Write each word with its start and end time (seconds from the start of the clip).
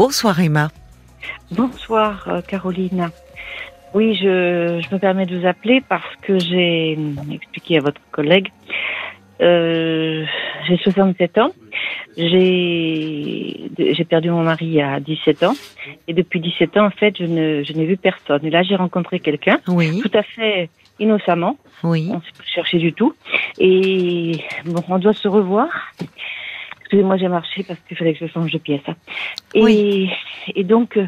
Bonsoir 0.00 0.40
Emma. 0.40 0.70
Bonsoir 1.50 2.26
euh, 2.28 2.40
Caroline. 2.40 3.10
Oui, 3.92 4.14
je, 4.14 4.80
je 4.82 4.94
me 4.94 4.98
permets 4.98 5.26
de 5.26 5.38
vous 5.38 5.46
appeler 5.46 5.82
parce 5.86 6.16
que 6.22 6.38
j'ai 6.38 6.96
expliqué 7.30 7.76
à 7.76 7.80
votre 7.82 8.00
collègue. 8.10 8.48
Euh, 9.42 10.24
j'ai 10.66 10.78
67 10.78 11.36
ans. 11.36 11.50
J'ai 12.16 13.70
j'ai 13.78 14.04
perdu 14.06 14.30
mon 14.30 14.42
mari 14.42 14.80
à 14.80 15.00
17 15.00 15.42
ans 15.42 15.54
et 16.08 16.14
depuis 16.14 16.40
17 16.40 16.78
ans 16.78 16.86
en 16.86 16.90
fait 16.90 17.18
je 17.18 17.24
ne 17.24 17.62
je 17.62 17.74
n'ai 17.74 17.84
vu 17.84 17.98
personne. 17.98 18.42
Et 18.46 18.48
là 18.48 18.62
j'ai 18.62 18.76
rencontré 18.76 19.20
quelqu'un 19.20 19.58
Oui, 19.68 20.00
tout 20.00 20.16
à 20.16 20.22
fait 20.22 20.70
innocemment. 20.98 21.58
oui. 21.84 22.08
On 22.10 22.22
s'est 22.22 22.32
pas 22.38 22.44
cherché 22.54 22.78
du 22.78 22.94
tout. 22.94 23.14
Et 23.58 24.32
bon, 24.64 24.82
on 24.88 24.98
doit 24.98 25.12
se 25.12 25.28
revoir. 25.28 25.68
Excusez-moi, 26.90 27.18
j'ai 27.18 27.28
marché 27.28 27.62
parce 27.62 27.78
qu'il 27.86 27.96
fallait 27.96 28.14
que 28.14 28.26
je 28.26 28.32
change 28.32 28.50
de 28.50 28.58
pièce. 28.58 28.80
hein. 28.88 28.96
Et, 29.54 29.62
Oui. 29.62 30.10
et 30.56 30.64
donc, 30.64 30.96
euh, 30.96 31.06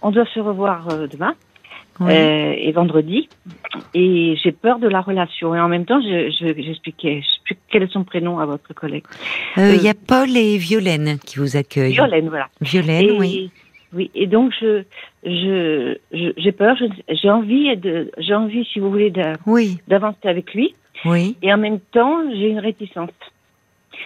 on 0.00 0.10
doit 0.10 0.24
se 0.32 0.40
revoir 0.40 0.88
euh, 0.88 1.06
demain 1.06 1.34
oui. 2.00 2.10
euh, 2.10 2.54
et 2.56 2.72
vendredi. 2.72 3.28
Et 3.92 4.36
j'ai 4.42 4.52
peur 4.52 4.78
de 4.78 4.88
la 4.88 5.02
relation. 5.02 5.54
Et 5.54 5.60
en 5.60 5.68
même 5.68 5.84
temps, 5.84 6.00
je, 6.00 6.30
je, 6.30 6.62
j'expliquais, 6.62 7.20
je 7.20 7.42
plus 7.44 7.56
quel 7.70 7.82
est 7.82 7.92
son 7.92 8.04
prénom 8.04 8.38
à 8.38 8.46
votre 8.46 8.72
collègue. 8.72 9.04
Euh, 9.58 9.74
Il 9.76 9.82
y 9.82 9.88
a 9.90 9.94
Paul 9.94 10.34
et 10.34 10.56
Violaine 10.56 11.18
qui 11.18 11.38
vous 11.40 11.58
accueillent. 11.58 11.92
Violaine, 11.92 12.30
voilà. 12.30 12.48
Violaine, 12.62 13.04
et, 13.10 13.18
oui. 13.18 13.50
oui. 13.92 14.10
Et 14.14 14.26
donc, 14.26 14.54
je, 14.58 14.82
je, 15.26 15.94
je- 16.10 16.32
j'ai 16.38 16.52
peur. 16.52 16.74
je- 16.80 17.14
j'ai 17.22 17.28
envie 17.30 17.76
de, 17.76 18.10
j'ai 18.16 18.34
envie, 18.34 18.64
si 18.72 18.78
vous 18.78 18.90
voulez, 18.90 19.12
Oui, 19.46 19.76
d'avancer 19.88 20.26
avec 20.26 20.54
lui. 20.54 20.74
oui. 21.04 21.36
Et 21.42 21.52
en 21.52 21.58
même 21.58 21.80
temps, 21.92 22.22
j'ai 22.32 22.48
une 22.48 22.60
réticence. 22.60 23.10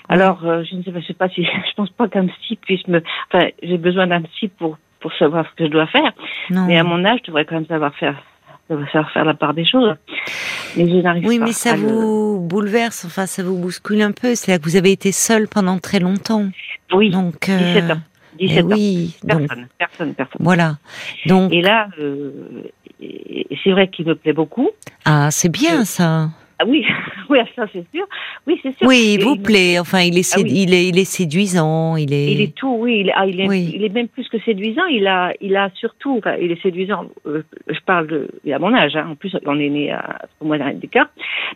Alors, 0.08 0.44
euh, 0.44 0.62
je 0.64 0.76
ne 0.76 0.82
sais 0.82 0.90
pas, 0.92 1.00
je 1.00 1.06
sais 1.06 1.14
pas 1.14 1.28
si, 1.28 1.44
je 1.44 1.74
pense 1.76 1.90
pas 1.90 2.08
qu'un 2.08 2.26
psy 2.26 2.56
puisse 2.56 2.86
me, 2.88 3.02
enfin, 3.32 3.46
j'ai 3.62 3.78
besoin 3.78 4.06
d'un 4.06 4.22
psy 4.22 4.48
pour, 4.48 4.78
pour 5.00 5.12
savoir 5.14 5.46
ce 5.50 5.54
que 5.56 5.64
je 5.66 5.70
dois 5.70 5.86
faire. 5.86 6.12
Non. 6.50 6.66
Mais 6.66 6.78
à 6.78 6.84
mon 6.84 7.04
âge, 7.04 7.20
je 7.22 7.28
devrais 7.28 7.44
quand 7.44 7.54
même 7.56 7.66
savoir 7.66 7.94
faire, 7.96 8.16
savoir 8.68 9.10
faire 9.12 9.24
la 9.24 9.34
part 9.34 9.54
des 9.54 9.64
choses. 9.64 9.94
Mais 10.76 10.88
je 10.88 10.96
n'arrive 10.96 11.26
Oui, 11.26 11.38
pas. 11.38 11.44
mais 11.46 11.52
ça 11.52 11.76
le- 11.76 11.82
vous 11.82 12.40
bouleverse, 12.40 13.04
enfin 13.04 13.26
ça 13.26 13.42
vous 13.42 13.58
bouscule 13.58 14.00
un 14.02 14.12
peu. 14.12 14.34
C'est 14.34 14.52
là 14.52 14.58
que 14.58 14.64
vous 14.64 14.76
avez 14.76 14.92
été 14.92 15.12
seule 15.12 15.48
pendant 15.48 15.78
très 15.78 15.98
longtemps. 16.00 16.46
Oui, 16.92 17.10
Donc, 17.10 17.48
euh, 17.48 17.58
17 17.58 17.90
ans. 17.90 18.00
eh 18.38 18.46
17 18.48 18.64
ans. 18.64 18.68
oui, 18.70 19.16
donc 19.24 19.38
Personne, 19.40 19.66
personne, 19.78 20.14
personne. 20.14 20.40
voilà. 20.40 20.76
Donc, 21.26 21.52
Et 21.52 21.60
là, 21.60 21.88
euh, 21.98 22.30
c'est 23.64 23.70
vrai 23.72 23.88
qu'il 23.88 24.06
me 24.06 24.14
plaît 24.14 24.32
beaucoup. 24.32 24.70
ah, 25.04 25.30
c'est 25.30 25.50
bien 25.50 25.84
ça. 25.84 26.28
Ah 26.62 26.68
oui, 26.68 26.84
oui, 27.28 27.38
ça 27.56 27.66
c'est 27.72 27.84
sûr. 27.92 28.06
Oui, 28.46 28.58
c'est 28.62 28.76
sûr. 28.78 28.86
Oui, 28.86 29.16
il 29.18 29.24
vous 29.24 29.34
il- 29.34 29.42
plaît. 29.42 29.78
Enfin, 29.80 30.00
il 30.00 30.16
est, 30.16 30.32
Ah 30.36 30.40
oui. 30.40 30.50
il 30.62 30.72
est, 30.74 30.86
il 30.88 30.98
est 30.98 31.04
séduisant. 31.04 31.96
Il 31.96 32.12
est. 32.12 32.32
Il 32.32 32.40
est 32.40 32.54
tout, 32.54 32.76
oui. 32.78 33.00
Il, 33.00 33.12
ah, 33.16 33.26
il, 33.26 33.40
est, 33.40 33.48
Oui. 33.48 33.72
il 33.74 33.82
est 33.84 33.88
même 33.88 34.08
plus 34.08 34.28
que 34.28 34.38
séduisant. 34.40 34.86
Il 34.86 35.06
a, 35.06 35.32
il 35.40 35.56
a 35.56 35.70
surtout, 35.74 36.18
enfin, 36.18 36.36
il 36.40 36.52
est 36.52 36.62
séduisant. 36.62 37.06
euh, 37.26 37.42
je 37.68 37.80
parle 37.84 38.06
de, 38.06 38.28
il 38.44 38.52
a 38.52 38.58
mon 38.60 38.72
âge. 38.74 38.94
Hein, 38.96 39.08
en 39.10 39.14
plus, 39.16 39.36
on 39.44 39.58
est 39.58 39.68
né 39.70 39.90
à 39.90 40.20
trois 40.38 40.46
mois 40.56 40.72
d'écart. 40.72 41.08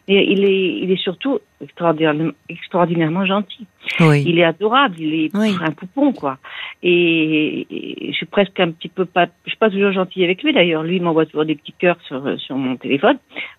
Mais 0.09 0.27
il 0.27 0.45
est, 0.45 0.79
il 0.83 0.91
est 0.91 1.01
surtout 1.03 1.39
extraordinairement, 1.63 2.33
extraordinairement 2.49 3.25
gentil. 3.27 3.67
Oui. 4.01 4.25
Il 4.27 4.39
est 4.39 4.45
adorable. 4.45 4.97
Il 4.99 5.15
est 5.27 5.31
un 5.63 5.71
poupon, 5.73 6.13
quoi. 6.13 6.39
Et, 6.83 7.67
et 7.71 8.09
je 8.13 8.17
suis 8.17 8.27
presque 8.27 8.59
un 8.61 8.71
petit 8.71 8.89
peu 8.89 9.05
pas, 9.05 9.27
je 9.45 9.51
suis 9.51 9.59
pas 9.59 9.71
toujours 9.71 9.93
gentille 9.93 10.25
avec 10.25 10.43
lui 10.43 10.53
d'ailleurs. 10.53 10.83
Lui, 10.83 10.97
il 10.97 11.03
m'envoie 11.03 11.27
toujours 11.27 11.45
des 11.45 11.55
petits 11.55 11.75
cœurs 11.79 11.99
sur, 12.07 12.39
sur 12.41 12.57
mon 12.57 12.77
téléphone. 12.77 13.19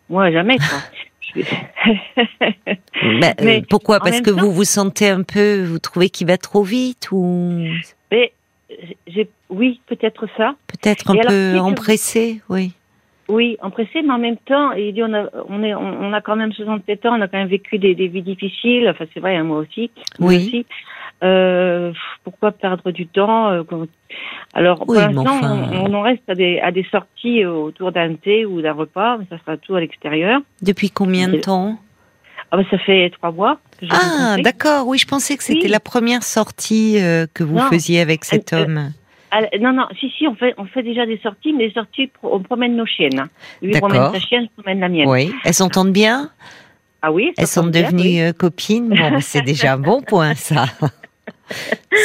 Moi, 0.10 0.32
jamais, 0.32 0.58
quoi. 0.58 0.66
Suis- 1.28 1.44
Bah, 3.22 3.28
euh, 3.40 3.44
Mais 3.44 3.62
pourquoi 3.70 4.00
Parce 4.00 4.22
que 4.22 4.32
temps- 4.32 4.38
vous 4.42 4.52
vous 4.52 4.64
sentez 4.64 5.10
un 5.10 5.24
peu, 5.24 5.64
vous 5.64 5.80
trouvez 5.80 6.10
qu'il 6.10 6.28
va 6.28 6.38
trop 6.38 6.64
vite 6.64 7.10
ou? 7.12 7.64
Mais 8.12 8.32
j'ai, 9.08 9.30
oui, 9.50 9.80
peut-être 9.88 10.28
ça. 10.38 10.56
peut-être 10.68 11.12
un 11.12 11.16
Et 11.16 11.22
peu 11.22 11.60
empressé, 11.60 12.42
oui. 12.50 12.72
Oui, 13.30 13.58
empressé, 13.62 14.02
mais 14.04 14.12
en 14.14 14.20
même 14.20 14.38
temps, 14.38 14.72
il 14.72 14.94
dit 14.94 15.04
on 15.04 15.14
a, 15.14 15.26
on 15.50 15.62
est, 15.62 15.76
on, 15.76 16.02
on 16.02 16.14
a 16.14 16.22
quand 16.22 16.38
même 16.38 16.54
67 16.54 17.06
ans, 17.06 17.18
on 17.18 17.22
a 17.22 17.28
quand 17.28 17.38
même 17.38 17.50
vécu 17.50 17.78
des, 17.78 17.94
des 17.94 18.08
vies 18.08 18.22
difficiles. 18.22 18.88
Enfin, 18.90 19.06
c'est 19.14 19.20
vrai, 19.20 19.36
hein, 19.36 19.44
moi 19.44 19.58
aussi. 19.60 19.92
moi 20.20 20.30
Oui. 20.30 20.38
aussi. 20.38 20.66
Euh, 21.24 21.94
pourquoi 22.24 22.52
perdre 22.52 22.92
du 22.92 23.08
temps 23.08 23.50
euh, 23.50 23.64
Alors, 24.54 24.80
pour 24.80 24.90
Oui, 24.90 24.98
mais 24.98 25.14
l'instant, 25.14 25.38
enfin- 25.38 25.70
on, 25.74 25.92
on 25.92 25.94
en 25.96 26.02
reste 26.02 26.30
à 26.30 26.36
des, 26.36 26.60
à 26.60 26.72
des 26.72 26.86
sorties 26.92 27.44
autour 27.46 27.92
d'un 27.92 28.14
thé 28.16 28.46
ou 28.46 28.62
d'un 28.62 28.74
repas, 28.74 29.18
mais 29.18 29.26
ça 29.30 29.38
sera 29.40 29.58
tout 29.58 29.76
à 29.76 29.80
l'extérieur. 29.80 30.42
Depuis 30.62 30.92
combien 30.92 31.28
de 31.28 31.38
temps? 31.38 31.80
Ah, 32.52 32.58
ben, 32.58 32.66
ça 32.70 32.78
fait 32.78 33.10
trois 33.10 33.32
mois. 33.32 33.60
Ah, 33.90 34.38
d'accord. 34.40 34.88
Oui, 34.88 34.98
je 34.98 35.08
pensais 35.08 35.36
que 35.38 35.44
c'était 35.44 35.64
Oui. 35.66 35.72
la 35.72 35.80
première 35.80 36.24
sortie 36.24 36.98
euh, 37.02 37.26
que 37.34 37.44
vous 37.44 37.56
Non. 37.58 37.70
faisiez 37.70 38.00
avec 38.00 38.24
cet 38.24 38.54
Euh, 38.54 38.64
homme. 38.64 38.92
Ah, 39.32 39.42
non, 39.60 39.74
non, 39.74 39.88
si, 40.00 40.10
si, 40.18 40.26
on 40.28 40.36
fait, 40.36 40.54
on 40.58 40.66
fait 40.66 40.84
déjà 40.84 41.06
des 41.06 41.18
sorties, 41.18 41.52
mais 41.52 41.68
des 41.68 41.74
sorties, 41.74 42.10
on 42.24 42.40
promène 42.40 42.78
nos 42.78 42.86
chiennes. 42.86 43.26
Lui 43.62 43.72
promène 43.78 44.14
sa 44.14 44.20
chienne, 44.22 44.48
je 44.56 44.62
promène 44.62 44.80
la 44.80 44.88
mienne. 44.88 45.10
Oui. 45.10 45.34
Elles 45.44 45.54
s'entendent 45.54 45.92
bien? 45.92 46.30
Ah 47.02 47.12
oui, 47.12 47.32
Elles 47.38 47.46
sont 47.46 47.66
bien, 47.68 47.84
devenues 47.84 48.26
oui. 48.28 48.34
copines? 48.34 48.90
Bon, 48.90 49.12
mais 49.12 49.22
c'est 49.22 49.42
déjà 49.42 49.74
un 49.74 49.78
bon 49.78 50.02
point, 50.02 50.34
ça. 50.34 50.66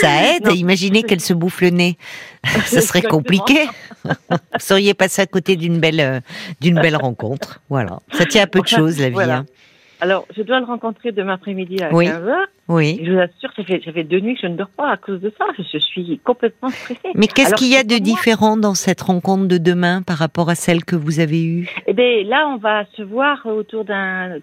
Ça 0.01 0.37
aide. 0.37 0.47
Non. 0.47 0.53
Imaginez 0.55 1.03
qu'elles 1.03 1.21
se 1.21 1.33
bouffent 1.33 1.61
le 1.61 1.71
nez. 1.71 1.99
Ça 2.45 2.81
serait 2.81 3.01
Exactement. 3.01 3.11
compliqué. 3.11 3.67
Vous 4.05 4.11
seriez 4.59 4.95
passé 4.95 5.23
à 5.23 5.27
côté 5.27 5.57
d'une 5.57 5.79
belle, 5.79 6.01
euh, 6.01 6.21
d'une 6.61 6.81
belle 6.81 6.97
rencontre. 6.97 7.61
Voilà. 7.69 8.01
Ça 8.13 8.25
tient 8.27 8.43
à 8.43 8.47
peu 8.47 8.61
de 8.61 8.67
choses, 8.69 8.99
la 8.99 9.09
vie. 9.09 9.15
voilà. 9.15 9.39
hein. 9.39 9.47
Alors, 10.03 10.27
je 10.37 10.43
dois 10.43 10.59
le 10.59 10.67
rencontrer 10.67 11.13
demain 11.13 11.35
après-midi 11.35 11.81
à 11.81 11.95
Oui. 11.95 12.07
15h. 12.09 12.35
Oui. 12.67 13.01
Je 13.05 13.13
vous 13.13 13.19
assure, 13.21 13.51
ça 13.55 13.63
fait, 13.63 13.81
ça 13.85 13.93
fait 13.93 14.03
deux 14.03 14.19
nuits 14.19 14.35
que 14.35 14.41
je 14.43 14.47
ne 14.49 14.57
dors 14.57 14.69
pas 14.71 14.91
à 14.91 14.97
cause 14.97 15.21
de 15.21 15.33
ça. 15.39 15.45
Je 15.57 15.79
suis 15.79 16.19
complètement 16.25 16.71
stressée. 16.71 16.99
Mais 17.15 17.29
qu'est-ce 17.29 17.55
qu'il 17.55 17.69
y 17.69 17.77
a 17.77 17.85
de 17.85 17.99
différent 17.99 18.57
dans 18.57 18.75
cette 18.75 19.01
rencontre 19.01 19.47
de 19.47 19.59
demain 19.59 20.03
par 20.03 20.17
rapport 20.19 20.51
à 20.51 20.57
celle 20.57 20.85
que 20.85 20.97
vous 20.97 21.21
avez 21.21 21.45
eue? 21.45 21.71
Eh 21.87 21.93
bien, 21.93 22.25
là, 22.25 22.49
on 22.49 22.57
va 22.57 22.85
se 22.97 23.03
voir 23.03 23.47
autour 23.47 23.85
d'un, 23.85 24.39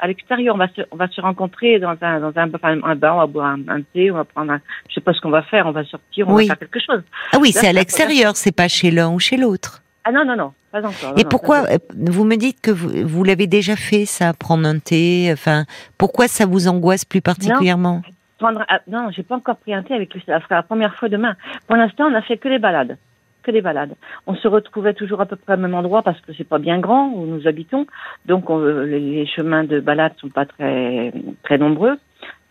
à 0.00 0.06
l'extérieur. 0.06 0.54
On 0.54 0.58
va 0.58 0.68
se, 0.68 0.82
on 0.92 0.96
va 0.96 1.08
se 1.08 1.20
rencontrer 1.20 1.80
dans 1.80 1.96
un, 2.00 2.20
dans 2.20 2.32
un, 2.36 2.48
enfin, 2.54 2.78
un 2.84 2.94
bar, 2.94 3.16
on 3.16 3.20
va 3.20 3.26
boire 3.26 3.46
un, 3.46 3.60
un 3.68 3.82
thé, 3.82 4.12
on 4.12 4.14
va 4.14 4.24
prendre 4.24 4.52
un, 4.52 4.60
je 4.88 4.94
sais 4.94 5.00
pas 5.00 5.12
ce 5.14 5.20
qu'on 5.20 5.30
va 5.30 5.42
faire, 5.42 5.66
on 5.66 5.72
va 5.72 5.84
sortir, 5.84 6.28
on 6.28 6.34
Oui. 6.34 6.46
va 6.46 6.54
faire 6.54 6.68
quelque 6.70 6.84
chose. 6.84 7.02
Ah 7.32 7.38
oui, 7.40 7.50
c'est 7.50 7.66
à 7.66 7.72
l'extérieur, 7.72 8.36
c'est 8.36 8.54
pas 8.54 8.68
chez 8.68 8.92
l'un 8.92 9.10
ou 9.12 9.18
chez 9.18 9.36
l'autre. 9.36 9.82
Ah 10.04 10.12
non, 10.12 10.24
non, 10.24 10.36
non, 10.36 10.52
pas 10.72 10.80
encore. 10.80 11.14
Et 11.16 11.22
non, 11.22 11.28
pourquoi 11.30 11.58
euh, 11.70 11.78
vous 11.94 12.24
me 12.24 12.36
dites 12.36 12.60
que 12.60 12.70
vous, 12.70 12.90
vous 13.06 13.24
l'avez 13.24 13.46
déjà 13.46 13.76
fait 13.76 14.04
ça, 14.04 14.32
prendre 14.32 14.66
un 14.66 14.78
thé 14.78 15.30
Enfin, 15.32 15.64
pourquoi 15.98 16.26
ça 16.28 16.44
vous 16.46 16.66
angoisse 16.68 17.04
plus 17.04 17.20
particulièrement? 17.20 18.02
Prendre, 18.38 18.64
ah, 18.68 18.80
non, 18.88 19.10
j'ai 19.12 19.22
pas 19.22 19.36
encore 19.36 19.56
pris 19.56 19.72
un 19.72 19.82
thé 19.84 19.94
avec 19.94 20.12
lui. 20.12 20.22
Ça 20.26 20.40
sera 20.40 20.56
la 20.56 20.62
première 20.64 20.94
fois 20.96 21.08
demain. 21.08 21.36
Pour 21.68 21.76
l'instant, 21.76 22.06
on 22.10 22.14
a 22.14 22.22
fait 22.22 22.36
que 22.38 22.48
des 22.48 22.58
balades. 22.58 22.98
Que 23.44 23.50
des 23.52 23.60
balades. 23.60 23.94
On 24.26 24.34
se 24.34 24.48
retrouvait 24.48 24.94
toujours 24.94 25.20
à 25.20 25.26
peu 25.26 25.36
près 25.36 25.54
au 25.54 25.56
même 25.56 25.74
endroit 25.74 26.02
parce 26.02 26.20
que 26.20 26.32
c'est 26.36 26.42
pas 26.48 26.58
bien 26.58 26.78
grand 26.80 27.08
où 27.14 27.26
nous 27.26 27.46
habitons. 27.46 27.86
Donc, 28.26 28.50
on- 28.50 28.58
les 28.82 28.98
les 29.00 29.26
chemins 29.26 29.62
de 29.64 29.78
balade 29.80 30.12
sont 30.20 30.28
pas 30.28 30.46
très, 30.46 31.12
très 31.44 31.58
nombreux. 31.58 31.98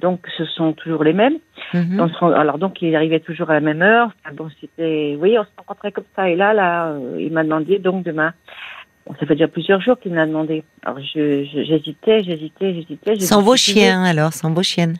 Donc, 0.01 0.25
ce 0.37 0.45
sont 0.45 0.73
toujours 0.73 1.03
les 1.03 1.13
mêmes. 1.13 1.37
Mhm. 1.73 2.09
Alors, 2.35 2.57
donc, 2.57 2.81
il 2.81 2.95
arrivait 2.95 3.19
toujours 3.19 3.49
à 3.49 3.53
la 3.53 3.59
même 3.61 3.81
heure. 3.81 4.09
Bon, 4.33 4.49
c'était, 4.59 5.17
oui, 5.19 5.37
on 5.37 5.43
se 5.43 5.49
rencontrait 5.57 5.91
comme 5.91 6.05
ça. 6.15 6.29
Et 6.29 6.35
là, 6.35 6.53
là, 6.53 6.87
euh, 6.87 7.17
il 7.19 7.31
m'a 7.31 7.43
demandé 7.43 7.79
donc 7.79 8.03
demain. 8.03 8.33
Bon, 9.05 9.13
ça 9.19 9.25
fait 9.25 9.35
déjà 9.35 9.47
plusieurs 9.47 9.81
jours 9.81 9.99
qu'il 9.99 10.11
me 10.11 10.17
l'a 10.17 10.25
demandé. 10.25 10.63
Alors, 10.83 10.99
j'hésitais, 10.99 12.23
j'hésitais, 12.23 12.73
j'hésitais. 12.73 13.19
Sans 13.19 13.41
vos 13.41 13.55
chiens 13.55 14.03
alors, 14.03 14.33
sans 14.33 14.51
vos 14.51 14.63
chiennes. 14.63 14.97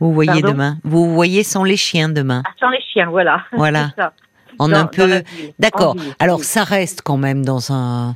Vous 0.00 0.12
voyez 0.12 0.30
Pardon 0.40 0.52
demain. 0.52 0.76
Vous 0.82 1.12
voyez 1.14 1.42
sans 1.42 1.62
les 1.62 1.76
chiens 1.76 2.08
demain. 2.08 2.42
Ah, 2.46 2.50
sans 2.58 2.70
les 2.70 2.80
chiens, 2.92 3.08
voilà. 3.10 3.42
Voilà. 3.52 3.90
En 4.58 4.68
Dans- 4.68 4.76
un 4.78 4.86
peu. 4.86 5.22
D'accord. 5.58 5.96
Alors 6.18 6.40
oui. 6.40 6.44
ça 6.44 6.64
reste 6.64 7.00
quand 7.00 7.16
même 7.16 7.44
dans 7.46 7.72
un 7.72 8.14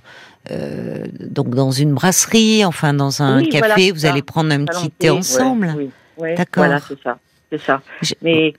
euh, 0.50 1.05
donc 1.21 1.50
dans 1.55 1.71
une 1.71 1.94
brasserie, 1.94 2.65
enfin 2.65 2.93
dans 2.94 3.22
un 3.22 3.38
Oui, 3.38 3.49
café, 3.49 3.59
voilà, 3.66 3.93
vous 3.93 3.99
ça. 4.00 4.10
allez 4.10 4.22
prendre 4.22 4.53
un 4.53 4.65
petit 4.65 4.91
thé 4.91 5.10
ouais, 5.10 5.16
ensemble. 5.19 5.75
Oui, 5.77 5.91
ouais, 6.19 6.34
D'accord. 6.34 6.65
Voilà, 6.65 6.81
c'est 6.81 7.00
ça. 7.03 7.19
C'est 7.50 7.59
ça. 7.60 7.82
Je- 8.03 8.15
Mais 8.22 8.53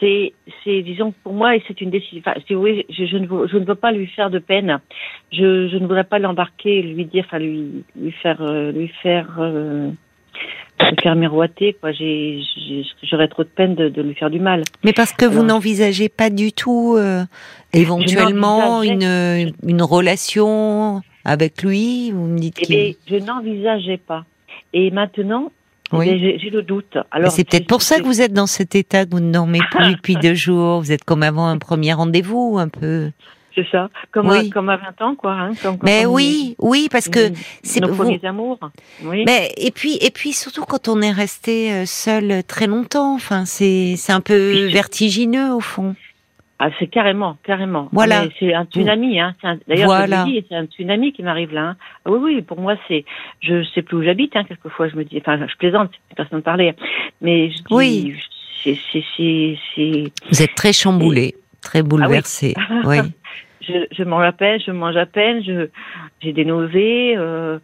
c'est, 0.00 0.32
c'est, 0.64 0.82
disons, 0.82 1.12
pour 1.22 1.32
moi, 1.32 1.54
et 1.56 1.62
c'est 1.68 1.80
une 1.80 1.90
décision. 1.90 2.20
Enfin, 2.26 2.38
si 2.46 2.54
vous 2.54 2.60
voulez, 2.60 2.86
je, 2.90 3.04
je 3.06 3.16
ne 3.16 3.26
veux, 3.26 3.46
je 3.48 3.56
ne 3.56 3.64
veux 3.64 3.74
pas 3.74 3.92
lui 3.92 4.06
faire 4.08 4.30
de 4.30 4.38
peine. 4.38 4.80
Je, 5.32 5.68
je 5.68 5.76
ne 5.76 5.80
voudrais 5.86 6.04
pas 6.04 6.18
l'embarquer, 6.18 6.82
lui 6.82 7.04
dire, 7.04 7.24
enfin, 7.26 7.38
lui, 7.38 7.84
lui 8.00 8.12
faire, 8.12 8.40
euh, 8.42 8.72
lui 8.72 8.88
faire, 9.02 9.28
euh, 9.38 9.90
lui 10.90 10.96
faire 11.02 11.16
miroiter. 11.16 11.76
Quoi, 11.80 11.92
j'ai, 11.92 12.40
j'aurais 13.02 13.28
trop 13.28 13.44
de 13.44 13.48
peine 13.48 13.74
de, 13.74 13.88
de 13.88 14.02
lui 14.02 14.14
faire 14.14 14.30
du 14.30 14.40
mal. 14.40 14.62
Mais 14.84 14.92
parce 14.92 15.12
que 15.12 15.24
vous 15.24 15.42
n'envisagez 15.42 16.08
pas 16.08 16.30
du 16.30 16.52
tout 16.52 16.96
euh, 16.96 17.24
éventuellement 17.72 18.82
une 18.82 19.52
une 19.64 19.82
relation 19.82 21.02
avec 21.24 21.62
lui. 21.62 22.10
Vous 22.10 22.26
me 22.26 22.38
dites 22.38 22.58
Eh 22.62 22.66
bien, 22.66 22.92
je 23.06 23.24
n'envisageais 23.24 23.98
pas. 23.98 24.24
Et 24.72 24.90
maintenant, 24.90 25.52
eh 25.92 25.96
Oui. 25.96 26.04
bien, 26.18 26.36
j'ai, 26.40 26.50
le 26.50 26.62
doute. 26.62 26.96
Alors, 27.10 27.30
c'est 27.30 27.44
peut-être 27.48 27.66
pour 27.66 27.82
ça 27.82 27.98
que 27.98 28.04
vous 28.04 28.20
êtes 28.20 28.32
dans 28.32 28.46
cet 28.46 28.74
état 28.74 29.04
que 29.04 29.10
vous 29.10 29.20
ne 29.20 29.32
dormez 29.32 29.60
plus 29.70 29.92
depuis 29.92 30.16
deux 30.16 30.34
jours. 30.34 30.80
Vous 30.80 30.92
êtes 30.92 31.04
comme 31.04 31.22
avant 31.22 31.46
un 31.46 31.58
premier 31.58 31.92
rendez-vous, 31.92 32.56
un 32.58 32.68
peu. 32.68 33.10
C'est 33.54 33.66
ça, 33.70 33.90
comme, 34.10 34.30
à, 34.30 34.44
comme 34.50 34.68
à 34.68 34.76
20 34.76 35.02
ans, 35.02 35.14
quoi. 35.14 35.32
Hein, 35.32 35.50
mais 35.82 36.06
oui, 36.06 36.56
oui, 36.58 36.88
parce 36.90 37.08
que 37.08 37.32
c'est 37.62 37.80
nos 37.80 37.94
premiers 37.94 38.24
amours. 38.24 38.58
Oui. 39.02 39.24
Mais 39.26 39.52
et 39.56 39.70
puis 39.70 39.98
et 40.00 40.10
puis 40.10 40.32
surtout 40.32 40.64
quand 40.64 40.88
on 40.88 41.02
est 41.02 41.12
resté 41.12 41.72
euh, 41.72 41.84
seul 41.86 42.42
très 42.44 42.66
longtemps, 42.66 43.14
enfin 43.14 43.44
c'est 43.44 43.94
c'est 43.96 44.12
un 44.12 44.20
peu 44.20 44.68
vertigineux 44.68 45.52
au 45.52 45.60
fond. 45.60 45.94
Ah, 46.64 46.70
c'est 46.78 46.86
carrément, 46.86 47.36
carrément. 47.42 47.88
Voilà. 47.90 48.26
c'est 48.38 48.54
un 48.54 48.64
tsunami, 48.66 49.18
hein. 49.18 49.34
D'ailleurs, 49.66 49.88
voilà. 49.88 50.24
c'est 50.48 50.54
un 50.54 50.66
tsunami 50.66 51.12
qui 51.12 51.24
m'arrive 51.24 51.52
là. 51.52 51.70
Hein. 51.70 51.76
Ah 52.04 52.12
oui, 52.12 52.18
oui, 52.22 52.42
pour 52.42 52.60
moi, 52.60 52.76
c'est, 52.86 53.04
je 53.40 53.64
sais 53.74 53.82
plus 53.82 53.96
où 53.96 54.02
j'habite, 54.04 54.36
hein, 54.36 54.44
quelquefois, 54.44 54.88
je 54.88 54.94
me 54.94 55.02
dis, 55.02 55.18
enfin, 55.18 55.44
je 55.44 55.56
plaisante, 55.56 55.90
personne 56.14 56.38
ne 56.38 56.42
parlait. 56.42 56.76
Mais 57.20 57.50
je 57.50 57.56
dis, 57.56 57.64
oui. 57.72 58.14
c'est, 58.62 58.78
c'est, 58.92 59.58
c'est, 59.74 60.12
Vous 60.30 60.40
êtes 60.40 60.54
très 60.54 60.72
chamboulé, 60.72 61.34
très 61.62 61.80
ah 61.80 61.82
bouleversé. 61.82 62.54
oui. 62.84 62.98
Je, 63.66 63.86
je 63.90 64.04
mange 64.04 64.24
à 64.24 64.32
peine, 64.32 64.60
je 64.64 64.70
mange 64.70 64.96
à 64.96 65.06
peine, 65.06 65.42
je, 65.42 65.68
j'ai 66.20 66.32
des 66.32 66.44
nausées, 66.44 67.14
euh, 67.16 67.58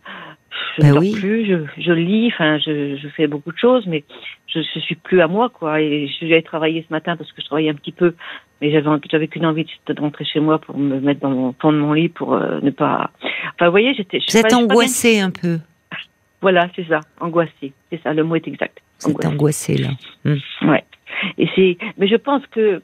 je 0.76 0.82
ben 0.82 0.92
dors 0.92 1.00
plus, 1.00 1.46
je, 1.46 1.82
je 1.82 1.92
lis, 1.92 2.28
enfin, 2.32 2.58
je, 2.58 2.96
je 2.96 3.08
fais 3.08 3.26
beaucoup 3.26 3.52
de 3.52 3.58
choses, 3.58 3.86
mais 3.86 4.04
je, 4.46 4.60
je 4.60 4.80
suis 4.80 4.94
plus 4.94 5.20
à 5.20 5.28
moi, 5.28 5.48
quoi. 5.48 5.80
Et 5.80 6.08
je 6.08 6.26
vais 6.26 6.42
travailler 6.42 6.84
ce 6.86 6.92
matin 6.92 7.16
parce 7.16 7.30
que 7.32 7.42
je 7.42 7.46
travaillais 7.46 7.70
un 7.70 7.74
petit 7.74 7.92
peu, 7.92 8.14
mais 8.60 8.70
j'avais, 8.70 8.88
j'avais 9.10 9.28
qu'une 9.28 9.46
envie 9.46 9.66
de 9.86 10.00
rentrer 10.00 10.24
chez 10.24 10.40
moi 10.40 10.58
pour 10.58 10.76
me 10.76 11.00
mettre 11.00 11.20
dans 11.20 11.30
mon 11.30 11.54
fond 11.60 11.72
de 11.72 11.78
mon 11.78 11.92
lit 11.92 12.08
pour 12.08 12.34
euh, 12.34 12.60
ne 12.62 12.70
pas. 12.70 13.10
Enfin, 13.54 13.66
vous 13.66 13.70
voyez, 13.70 13.94
j'étais. 13.94 14.18
Vous 14.28 14.36
êtes 14.36 14.52
angoissée 14.52 15.20
un 15.20 15.30
peu. 15.30 15.58
Voilà, 16.40 16.68
c'est 16.76 16.86
ça, 16.86 17.00
angoissée. 17.20 17.72
C'est 17.90 18.00
ça, 18.02 18.14
le 18.14 18.22
mot 18.22 18.36
est 18.36 18.46
exact. 18.46 18.78
Vous 19.02 19.10
êtes 19.10 19.26
angoissée 19.26 19.76
là. 19.76 19.88
Hum. 20.24 20.38
Ouais. 20.62 20.84
Et 21.36 21.48
c'est, 21.54 21.78
mais 21.96 22.06
je 22.06 22.16
pense 22.16 22.46
que 22.46 22.80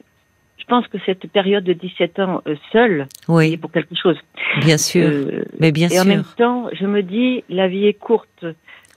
je 0.57 0.63
pense 0.65 0.87
que 0.87 0.97
cette 1.05 1.27
période 1.31 1.63
de 1.63 1.73
17 1.73 2.19
ans 2.19 2.41
euh, 2.47 2.55
seule 2.71 3.07
oui. 3.27 3.53
est 3.53 3.57
pour 3.57 3.71
quelque 3.71 3.95
chose. 3.95 4.17
Bien 4.61 4.77
sûr. 4.77 5.07
Euh, 5.07 5.43
mais 5.59 5.71
bien 5.71 5.89
et 5.89 5.99
en 5.99 6.05
même 6.05 6.23
temps, 6.37 6.69
je 6.73 6.85
me 6.85 7.03
dis, 7.03 7.43
la 7.49 7.67
vie 7.67 7.85
est 7.85 7.93
courte. 7.93 8.45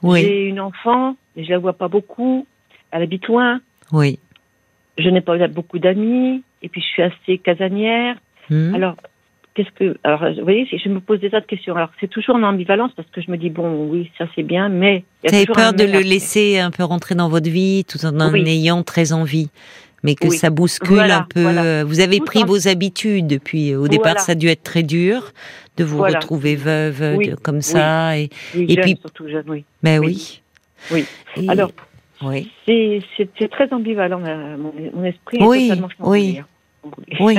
Oui. 0.02 0.22
J'ai 0.22 0.44
une 0.44 0.60
enfant, 0.60 1.16
mais 1.36 1.44
je 1.44 1.50
la 1.50 1.58
vois 1.58 1.74
pas 1.74 1.88
beaucoup. 1.88 2.46
Elle 2.90 3.02
habite 3.02 3.26
loin. 3.26 3.60
Oui. 3.92 4.18
Je 4.96 5.08
n'ai 5.08 5.20
pas 5.20 5.46
beaucoup 5.48 5.78
d'amis. 5.78 6.42
Et 6.62 6.68
puis, 6.68 6.80
je 6.80 6.86
suis 6.86 7.02
assez 7.02 7.38
casanière. 7.38 8.16
Hmm. 8.48 8.74
Alors, 8.74 8.94
qu'est-ce 9.54 9.70
que. 9.72 9.98
Alors, 10.04 10.24
vous 10.32 10.44
voyez, 10.44 10.66
je 10.72 10.88
me 10.88 11.00
pose 11.00 11.20
des 11.20 11.30
tas 11.30 11.40
de 11.40 11.46
questions. 11.46 11.76
Alors, 11.76 11.90
c'est 12.00 12.08
toujours 12.08 12.36
en 12.36 12.44
ambivalence 12.44 12.92
parce 12.96 13.10
que 13.10 13.20
je 13.20 13.30
me 13.30 13.36
dis, 13.36 13.50
bon, 13.50 13.88
oui, 13.90 14.10
ça 14.16 14.26
c'est 14.34 14.42
bien, 14.42 14.68
mais. 14.68 15.04
Vous 15.22 15.34
avez 15.34 15.46
peur 15.46 15.74
de 15.74 15.84
le 15.84 16.00
laisser 16.00 16.58
un 16.58 16.70
peu 16.70 16.84
rentrer 16.84 17.14
dans 17.14 17.28
votre 17.28 17.50
vie 17.50 17.84
tout 17.84 18.04
en 18.06 18.18
en 18.20 18.32
ayant 18.34 18.82
très 18.82 19.12
envie 19.12 19.50
mais 20.02 20.14
que 20.14 20.30
ça 20.30 20.50
bouscule 20.50 21.10
un 21.10 21.22
peu. 21.22 21.82
Vous 21.82 22.00
avez 22.00 22.20
pris 22.20 22.44
vos 22.44 22.68
habitudes 22.68 23.26
depuis. 23.26 23.74
Au 23.74 23.88
départ, 23.88 24.20
ça 24.20 24.32
a 24.32 24.34
dû 24.34 24.48
être 24.48 24.62
très 24.62 24.82
dur 24.82 25.32
de 25.76 25.84
vous 25.84 26.02
retrouver 26.02 26.56
veuve 26.56 27.36
comme 27.42 27.62
ça 27.62 28.18
et 28.18 28.30
et 28.54 28.76
puis 28.76 28.96
surtout 29.00 29.28
jeune, 29.28 29.44
oui. 29.48 29.64
Mais 29.82 29.98
oui. 29.98 30.42
Oui. 30.90 31.04
Alors. 31.48 31.70
Oui. 32.20 32.50
C'est 32.66 33.48
très 33.50 33.72
ambivalent 33.72 34.18
mon, 34.18 34.72
mon 34.92 35.04
esprit. 35.04 35.38
Oui. 35.40 35.66
Est 35.66 35.68
totalement 35.68 35.88
oui. 36.00 36.40
Oui. 37.20 37.38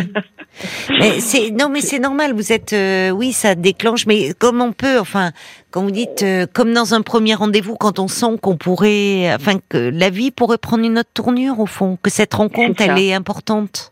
mais 0.89 1.19
c'est 1.19 1.51
non, 1.51 1.69
mais 1.69 1.81
c'est 1.81 1.99
normal. 1.99 2.33
Vous 2.33 2.51
êtes, 2.51 2.73
euh, 2.73 3.09
oui, 3.09 3.31
ça 3.31 3.55
déclenche. 3.55 4.05
Mais 4.05 4.33
comme 4.33 4.61
on 4.61 4.71
peut, 4.71 4.99
enfin, 4.99 5.31
quand 5.71 5.81
vous 5.83 5.91
dites, 5.91 6.23
euh, 6.23 6.45
comme 6.51 6.73
dans 6.73 6.93
un 6.93 7.01
premier 7.01 7.35
rendez-vous, 7.35 7.75
quand 7.75 7.99
on 7.99 8.07
sent 8.07 8.37
qu'on 8.41 8.57
pourrait, 8.57 9.33
enfin, 9.33 9.59
que 9.69 9.77
la 9.77 10.09
vie 10.09 10.31
pourrait 10.31 10.57
prendre 10.57 10.83
une 10.83 10.99
autre 10.99 11.11
tournure 11.13 11.59
au 11.59 11.65
fond, 11.65 11.97
que 12.01 12.09
cette 12.09 12.33
rencontre, 12.33 12.81
elle 12.81 12.99
est 12.99 13.13
importante. 13.13 13.91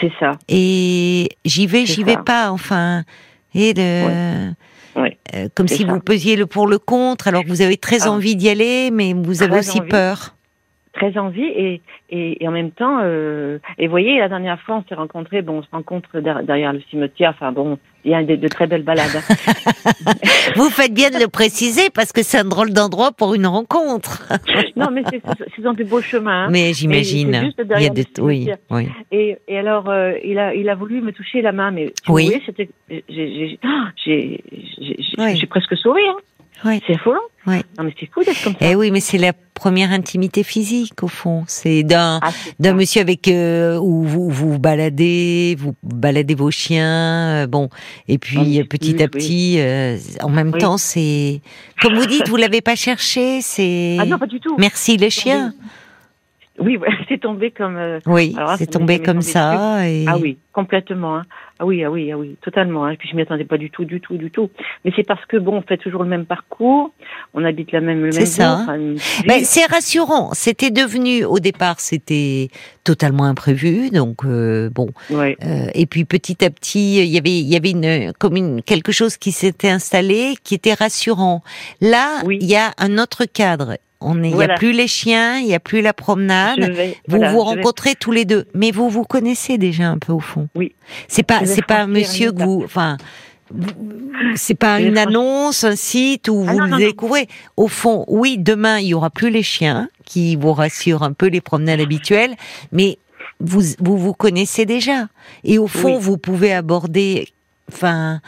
C'est 0.00 0.12
ça. 0.18 0.32
Et 0.48 1.28
j'y 1.44 1.66
vais, 1.66 1.86
j'y 1.86 2.04
vais 2.04 2.18
pas. 2.18 2.50
Enfin, 2.50 3.04
et. 3.54 3.74
Euh, 5.34 5.48
comme 5.54 5.68
si 5.68 5.84
vous 5.84 6.00
pesiez 6.00 6.36
le 6.36 6.46
pour 6.46 6.66
le 6.66 6.78
contre, 6.78 7.28
alors 7.28 7.44
que 7.44 7.48
vous 7.48 7.62
avez 7.62 7.76
très 7.76 8.02
ah. 8.02 8.10
envie 8.10 8.36
d'y 8.36 8.48
aller, 8.48 8.90
mais 8.90 9.12
vous 9.14 9.42
avez 9.42 9.58
aussi 9.58 9.80
peur 9.80 10.34
très 10.92 11.16
envie 11.18 11.44
et, 11.44 11.80
et, 12.10 12.42
et, 12.42 12.48
en 12.48 12.50
même 12.50 12.72
temps 12.72 12.98
euh, 13.02 13.58
et 13.78 13.86
vous 13.86 13.90
voyez 13.90 14.18
la 14.18 14.28
dernière 14.28 14.60
fois 14.60 14.76
on 14.76 14.84
s'est 14.88 14.94
rencontrés 14.94 15.40
bon 15.42 15.58
on 15.58 15.62
se 15.62 15.68
rencontre 15.70 16.20
derrière 16.20 16.72
le 16.72 16.80
cimetière 16.90 17.30
enfin 17.30 17.52
bon 17.52 17.78
il 18.04 18.10
y 18.10 18.14
a 18.14 18.24
de, 18.24 18.34
de 18.34 18.48
très 18.48 18.66
belles 18.66 18.82
balades 18.82 19.06
vous 20.56 20.68
faites 20.70 20.92
bien 20.92 21.10
de 21.10 21.18
le 21.18 21.28
préciser 21.28 21.90
parce 21.90 22.12
que 22.12 22.22
c'est 22.22 22.38
un 22.38 22.44
drôle 22.44 22.72
d'endroit 22.72 23.12
pour 23.12 23.34
une 23.34 23.46
rencontre 23.46 24.28
non 24.76 24.90
mais 24.90 25.04
c'est 25.12 25.66
un 25.66 25.74
plus 25.74 25.84
beau 25.84 26.00
chemin 26.00 26.46
hein. 26.46 26.48
mais 26.50 26.72
j'imagine 26.72 27.52
il 27.76 27.82
y 27.82 27.86
a 27.86 27.90
des 27.90 28.06
oui, 28.18 28.50
oui. 28.70 28.88
Et, 29.12 29.38
et 29.46 29.58
alors 29.58 29.88
euh, 29.88 30.14
il 30.24 30.38
a 30.38 30.54
il 30.54 30.68
a 30.68 30.74
voulu 30.74 31.02
me 31.02 31.12
toucher 31.12 31.40
la 31.40 31.52
main 31.52 31.70
mais 31.70 31.92
oui 32.08 32.42
c'était 32.46 32.68
j'ai 32.88 33.58
j'ai 34.04 34.42
j'ai 35.34 35.46
presque 35.46 35.76
souri 35.76 36.02
hein. 36.08 36.16
Oui. 36.64 36.82
C'est 36.86 36.94
affolant. 36.94 37.20
Oui. 37.46 37.56
Non, 37.78 37.84
mais 37.84 37.94
c'est 37.98 38.08
fou 38.12 38.22
d'être 38.22 38.42
comme 38.44 38.52
ça. 38.52 38.58
Eh 38.60 38.74
oui, 38.74 38.90
mais 38.90 39.00
c'est 39.00 39.16
la 39.16 39.32
première 39.32 39.92
intimité 39.92 40.42
physique, 40.42 41.02
au 41.02 41.08
fond. 41.08 41.44
C'est 41.46 41.82
d'un, 41.82 42.20
ah, 42.22 42.30
d'un 42.58 42.74
monsieur 42.74 43.00
avec, 43.00 43.28
euh, 43.28 43.78
où 43.78 44.04
vous, 44.04 44.28
vous 44.28 44.58
baladez, 44.58 45.56
vous 45.58 45.74
baladez 45.82 46.34
vos 46.34 46.50
chiens, 46.50 47.42
euh, 47.42 47.46
bon. 47.46 47.70
Et 48.08 48.18
puis, 48.18 48.62
petit 48.64 49.02
à 49.02 49.08
petit, 49.08 49.56
euh, 49.58 49.96
en 50.22 50.28
même 50.28 50.52
temps, 50.52 50.76
c'est, 50.76 51.40
comme 51.80 51.94
vous 51.94 52.06
dites, 52.06 52.28
vous 52.28 52.36
l'avez 52.36 52.60
pas 52.60 52.76
cherché, 52.76 53.40
c'est. 53.40 53.96
Ah 53.98 54.04
non, 54.04 54.18
pas 54.18 54.26
du 54.26 54.40
tout. 54.40 54.56
Merci 54.58 54.98
le 54.98 55.08
chien. 55.08 55.54
Oui, 55.58 55.66
c'est 57.08 57.20
tombé 57.20 57.50
comme. 57.50 57.78
oui, 58.06 58.34
c'est 58.56 58.70
tombé 58.70 59.00
comme 59.00 59.22
ça. 59.22 59.88
Et... 59.88 60.04
Ah 60.06 60.18
oui, 60.18 60.38
complètement. 60.52 61.16
Hein. 61.16 61.26
Ah 61.62 61.66
oui, 61.66 61.84
ah 61.84 61.90
oui, 61.90 62.10
ah 62.10 62.16
oui, 62.16 62.36
totalement. 62.40 62.86
Hein. 62.86 62.92
Et 62.92 62.96
puis 62.96 63.06
je 63.10 63.14
m'y 63.14 63.20
attendais 63.20 63.44
pas 63.44 63.58
du 63.58 63.70
tout, 63.70 63.84
du 63.84 64.00
tout, 64.00 64.16
du 64.16 64.30
tout. 64.30 64.48
Mais 64.82 64.92
c'est 64.96 65.06
parce 65.06 65.24
que 65.26 65.36
bon, 65.36 65.58
on 65.58 65.62
fait 65.62 65.76
toujours 65.76 66.02
le 66.02 66.08
même 66.08 66.24
parcours, 66.24 66.90
on 67.34 67.44
habite 67.44 67.70
la 67.72 67.82
même 67.82 68.02
le 68.02 68.12
C'est 68.12 68.24
ça. 68.24 68.66
Ben, 69.26 69.44
c'est 69.44 69.66
rassurant. 69.66 70.30
C'était 70.32 70.70
devenu 70.70 71.24
au 71.24 71.38
départ, 71.38 71.78
c'était 71.78 72.48
totalement 72.82 73.24
imprévu, 73.24 73.90
donc 73.90 74.24
euh, 74.24 74.70
bon. 74.70 74.88
Ouais. 75.10 75.36
Euh, 75.44 75.66
et 75.74 75.84
puis 75.84 76.06
petit 76.06 76.42
à 76.44 76.50
petit, 76.50 77.02
il 77.02 77.10
y 77.10 77.18
avait, 77.18 77.38
il 77.38 77.48
y 77.48 77.56
avait 77.56 77.72
une 77.72 78.12
comme 78.18 78.36
une, 78.36 78.62
quelque 78.62 78.92
chose 78.92 79.18
qui 79.18 79.32
s'était 79.32 79.68
installé, 79.68 80.36
qui 80.42 80.54
était 80.54 80.74
rassurant. 80.74 81.42
Là, 81.82 82.22
il 82.26 82.44
y 82.44 82.56
a 82.56 82.72
un 82.78 82.96
autre 82.96 83.26
cadre 83.26 83.76
on 84.00 84.22
il 84.22 84.34
n'y 84.34 84.42
a 84.42 84.54
plus 84.54 84.72
les 84.72 84.86
chiens, 84.86 85.38
il 85.38 85.46
n'y 85.46 85.54
a 85.54 85.60
plus 85.60 85.82
la 85.82 85.92
promenade. 85.92 86.74
vous 87.06 87.20
vous 87.20 87.40
rencontrez 87.40 87.94
tous 87.94 88.12
les 88.12 88.24
deux, 88.24 88.46
mais 88.54 88.70
vous 88.70 88.88
vous 88.88 89.04
connaissez 89.04 89.58
déjà 89.58 89.88
un 89.88 89.98
peu 89.98 90.12
au 90.12 90.20
fond. 90.20 90.48
Oui. 90.54 90.74
C'est 91.08 91.22
pas 91.22 91.44
c'est 91.44 91.64
pas 91.64 91.80
un 91.80 91.86
monsieur 91.86 92.32
que 92.32 92.42
vous, 92.42 92.62
enfin, 92.64 92.96
c'est 94.36 94.54
pas 94.54 94.80
une 94.80 94.96
annonce, 94.96 95.64
un 95.64 95.76
site 95.76 96.28
où 96.28 96.46
ah 96.48 96.52
vous 96.52 96.76
découvrez. 96.76 97.28
Au 97.56 97.68
fond, 97.68 98.04
oui, 98.08 98.38
demain 98.38 98.78
il 98.78 98.88
y 98.88 98.94
aura 98.94 99.10
plus 99.10 99.30
les 99.30 99.42
chiens 99.42 99.88
qui 100.04 100.36
vous 100.36 100.52
rassurent 100.52 101.02
un 101.02 101.12
peu 101.12 101.26
les 101.26 101.40
promenades 101.40 101.80
habituelles, 101.80 102.36
mais 102.72 102.98
vous 103.40 103.62
vous 103.80 103.98
vous 103.98 104.14
connaissez 104.14 104.64
déjà. 104.64 105.08
Et 105.44 105.58
au 105.58 105.66
fond, 105.66 105.98
vous 105.98 106.16
pouvez 106.16 106.52
aborder, 106.52 107.28
enfin 107.70 108.20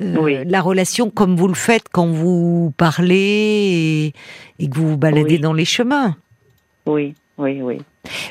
euh, 0.00 0.44
la 0.46 0.60
relation 0.60 1.10
comme 1.10 1.34
vous 1.34 1.48
le 1.48 1.54
faites 1.54 1.86
quand 1.90 2.06
vous 2.06 2.72
parlez 2.76 4.12
et, 4.58 4.68
que 4.68 4.76
vous 4.76 4.90
vous 4.90 4.96
baladez 4.96 5.38
dans 5.38 5.52
les 5.52 5.64
chemins. 5.64 6.16
Oui, 6.86 7.14
oui, 7.36 7.60
oui. 7.62 7.78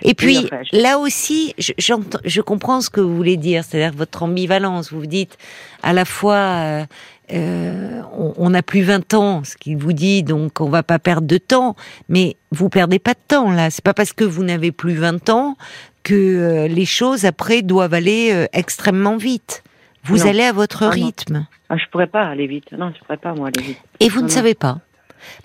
Et 0.02 0.14
puis, 0.14 0.50
là 0.72 0.98
aussi, 0.98 1.54
je, 1.58 1.74
je, 1.78 2.42
comprends 2.42 2.80
ce 2.82 2.90
que 2.90 3.02
vous 3.02 3.16
voulez 3.16 3.38
dire, 3.38 3.64
c'est-à-dire 3.64 3.96
votre 3.96 4.24
ambivalence. 4.24 4.92
Vous 4.92 5.02
vous 5.02 5.08
dites, 5.08 5.38
à 5.84 5.92
la 5.92 6.06
fois, 6.06 6.36
euh, 6.36 6.86
euh, 7.34 8.02
on 8.14 8.50
n'a 8.50 8.64
plus 8.64 8.82
20 8.82 9.14
ans, 9.14 9.44
ce 9.44 9.58
qu'il 9.58 9.78
vous 9.78 9.94
dit, 9.94 10.24
donc 10.24 10.62
on 10.62 10.70
va 10.70 10.84
pas 10.84 11.00
perdre 11.00 11.28
de 11.28 11.38
temps. 11.38 11.76
Mais 12.08 12.38
vous 12.52 12.70
perdez 12.70 12.98
pas 12.98 13.14
de 13.14 13.20
temps, 13.28 13.52
là. 13.52 13.70
C'est 13.70 13.84
pas 13.84 13.94
parce 13.94 14.14
que 14.14 14.24
vous 14.24 14.44
n'avez 14.44 14.72
plus 14.72 14.96
20 14.96 15.30
ans 15.30 15.58
que 16.04 16.66
les 16.70 16.86
choses, 16.86 17.26
après, 17.26 17.62
doivent 17.62 17.94
aller 17.94 18.48
extrêmement 18.54 19.18
vite. 19.18 19.64
Vous 20.08 20.28
allez 20.28 20.44
à 20.44 20.54
votre 20.54 20.84
ah, 20.84 20.90
rythme. 20.90 21.48
Ah, 21.70 21.78
je 21.78 21.86
pourrais 21.92 22.08
pas 22.08 22.24
aller 22.24 22.48
vite. 22.48 22.72
Non, 22.72 22.92
je 22.94 23.00
pourrais 23.04 23.18
pas 23.18 23.34
moi 23.34 23.50
aller 23.50 23.64
vite. 23.66 23.80
Et 24.00 24.10
vous 24.10 24.22
ne 24.22 24.28
savez 24.28 24.56
pas. 24.56 24.80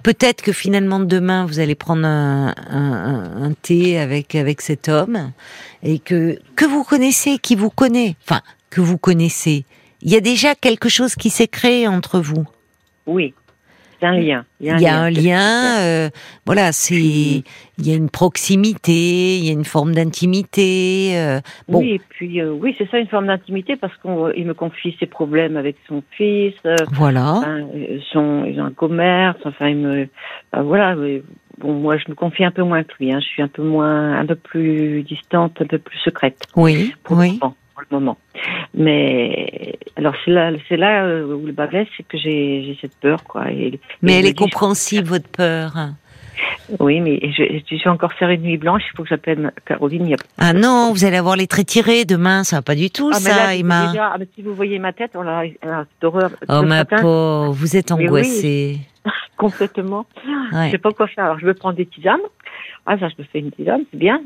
Peut-être 0.02 0.42
que 0.42 0.52
finalement 0.52 1.00
demain 1.00 1.46
vous 1.46 1.58
allez 1.58 1.74
prendre 1.74 2.06
un, 2.06 2.54
un, 2.70 3.44
un, 3.44 3.52
thé 3.52 3.98
avec 3.98 4.34
avec 4.34 4.60
cet 4.60 4.88
homme 4.88 5.32
et 5.82 5.98
que 5.98 6.38
que 6.56 6.66
vous 6.66 6.84
connaissez, 6.84 7.38
qui 7.38 7.56
vous 7.56 7.70
connaît, 7.70 8.16
enfin 8.24 8.42
que 8.70 8.80
vous 8.80 8.98
connaissez. 8.98 9.64
Il 10.02 10.10
y 10.10 10.16
a 10.16 10.20
déjà 10.20 10.54
quelque 10.54 10.88
chose 10.88 11.14
qui 11.14 11.30
s'est 11.30 11.48
créé 11.48 11.88
entre 11.88 12.20
vous. 12.20 12.44
Oui 13.06 13.34
un 14.06 14.18
lien. 14.18 14.44
Il 14.60 14.66
y 14.66 14.86
a 14.86 15.00
un 15.00 15.10
lien, 15.10 15.80
euh, 15.80 16.10
voilà, 16.46 16.72
c'est, 16.72 16.94
il 16.94 17.44
y 17.78 17.92
a 17.92 17.96
une 17.96 18.10
proximité, 18.10 19.38
il 19.38 19.44
y 19.44 19.50
a 19.50 19.52
une 19.52 19.64
forme 19.64 19.94
d'intimité. 19.94 21.12
Euh, 21.16 21.40
bon. 21.68 21.80
Oui, 21.80 21.92
et 21.92 22.00
puis 22.10 22.40
euh, 22.40 22.52
oui, 22.52 22.74
c'est 22.78 22.88
ça 22.90 22.98
une 22.98 23.08
forme 23.08 23.26
d'intimité 23.26 23.76
parce 23.76 23.92
qu'il 23.98 24.46
me 24.46 24.54
confie 24.54 24.96
ses 25.00 25.06
problèmes 25.06 25.56
avec 25.56 25.76
son 25.88 26.02
fils. 26.12 26.54
voilà. 26.92 27.32
Enfin, 27.32 27.66
son, 28.12 28.44
ils 28.44 28.60
ont 28.60 28.66
un 28.66 28.72
commerce. 28.72 29.38
Enfin, 29.44 29.68
il 29.68 29.76
me, 29.76 30.08
voilà. 30.56 30.94
Bon, 31.58 31.74
moi, 31.74 31.96
je 31.96 32.04
me 32.08 32.14
confie 32.14 32.44
un 32.44 32.50
peu 32.50 32.62
moins 32.62 32.82
que 32.82 32.92
lui. 32.98 33.12
Hein, 33.12 33.20
je 33.20 33.26
suis 33.26 33.42
un 33.42 33.48
peu 33.48 33.62
moins, 33.62 34.18
un 34.18 34.26
peu 34.26 34.36
plus 34.36 35.02
distante, 35.02 35.60
un 35.60 35.66
peu 35.66 35.78
plus 35.78 35.98
secrète. 35.98 36.42
Oui. 36.56 36.94
Pour 37.04 37.18
oui. 37.18 37.38
Le 37.42 37.48
pour 37.88 37.98
le 37.98 38.04
moment. 38.04 38.18
Mais 38.74 39.78
alors 39.96 40.14
c'est 40.24 40.30
là, 40.30 40.50
c'est 40.68 40.76
là 40.76 41.04
euh, 41.04 41.34
où 41.34 41.46
le 41.46 41.52
bas 41.52 41.66
blesse, 41.66 41.88
c'est 41.96 42.06
que 42.06 42.18
j'ai, 42.18 42.76
cette 42.80 42.96
peur, 42.96 43.24
quoi. 43.24 43.50
Et, 43.50 43.78
mais 44.02 44.14
et 44.14 44.18
elle 44.18 44.26
est 44.26 44.38
compréhensible, 44.38 45.06
votre 45.06 45.28
peur. 45.28 45.72
Oui, 46.80 47.00
mais 47.00 47.20
je, 47.22 47.60
je 47.70 47.76
suis 47.76 47.88
encore 47.88 48.12
faire 48.14 48.30
une 48.30 48.42
nuit 48.42 48.56
blanche. 48.56 48.82
Il 48.92 48.96
faut 48.96 49.02
que 49.02 49.08
j'appelle 49.08 49.52
Caroline. 49.66 50.06
Il 50.06 50.10
y 50.10 50.14
a... 50.14 50.16
Ah 50.38 50.52
non, 50.52 50.92
vous 50.92 51.04
allez 51.04 51.16
avoir 51.16 51.36
les 51.36 51.46
traits 51.46 51.66
tirés 51.66 52.04
demain, 52.04 52.44
ça 52.44 52.56
va 52.56 52.62
pas 52.62 52.74
du 52.74 52.90
tout, 52.90 53.10
Ah, 53.12 53.18
mais 53.22 53.30
ça, 53.30 53.36
là, 53.36 53.54
Emma. 53.54 53.88
déjà, 53.88 54.10
ah, 54.14 54.16
mais 54.18 54.26
si 54.34 54.42
vous 54.42 54.54
voyez 54.54 54.78
ma 54.78 54.92
tête, 54.92 55.12
on 55.14 55.26
a, 55.26 55.44
on 55.62 55.68
a 55.68 55.84
cette 55.84 56.04
horreur. 56.04 56.30
Oh 56.48 56.62
ma 56.62 56.84
pauvre, 56.84 57.52
vous 57.52 57.76
êtes 57.76 57.92
oui. 57.92 58.80
Complètement. 59.42 60.06
Je 60.24 60.56
Ouais. 60.56 60.70
sais 60.70 60.78
pas 60.78 60.92
quoi 60.92 61.06
faire. 61.08 61.24
Alors, 61.24 61.38
je 61.38 61.46
me 61.46 61.54
prends 61.54 61.72
des 61.72 61.86
tisanes. 61.86 62.20
Ah, 62.86 62.98
ça, 62.98 63.08
je 63.08 63.14
me 63.22 63.26
fais 63.30 63.38
une 63.38 63.50
tisane, 63.52 63.82
c'est 63.90 63.98
bien. 63.98 64.20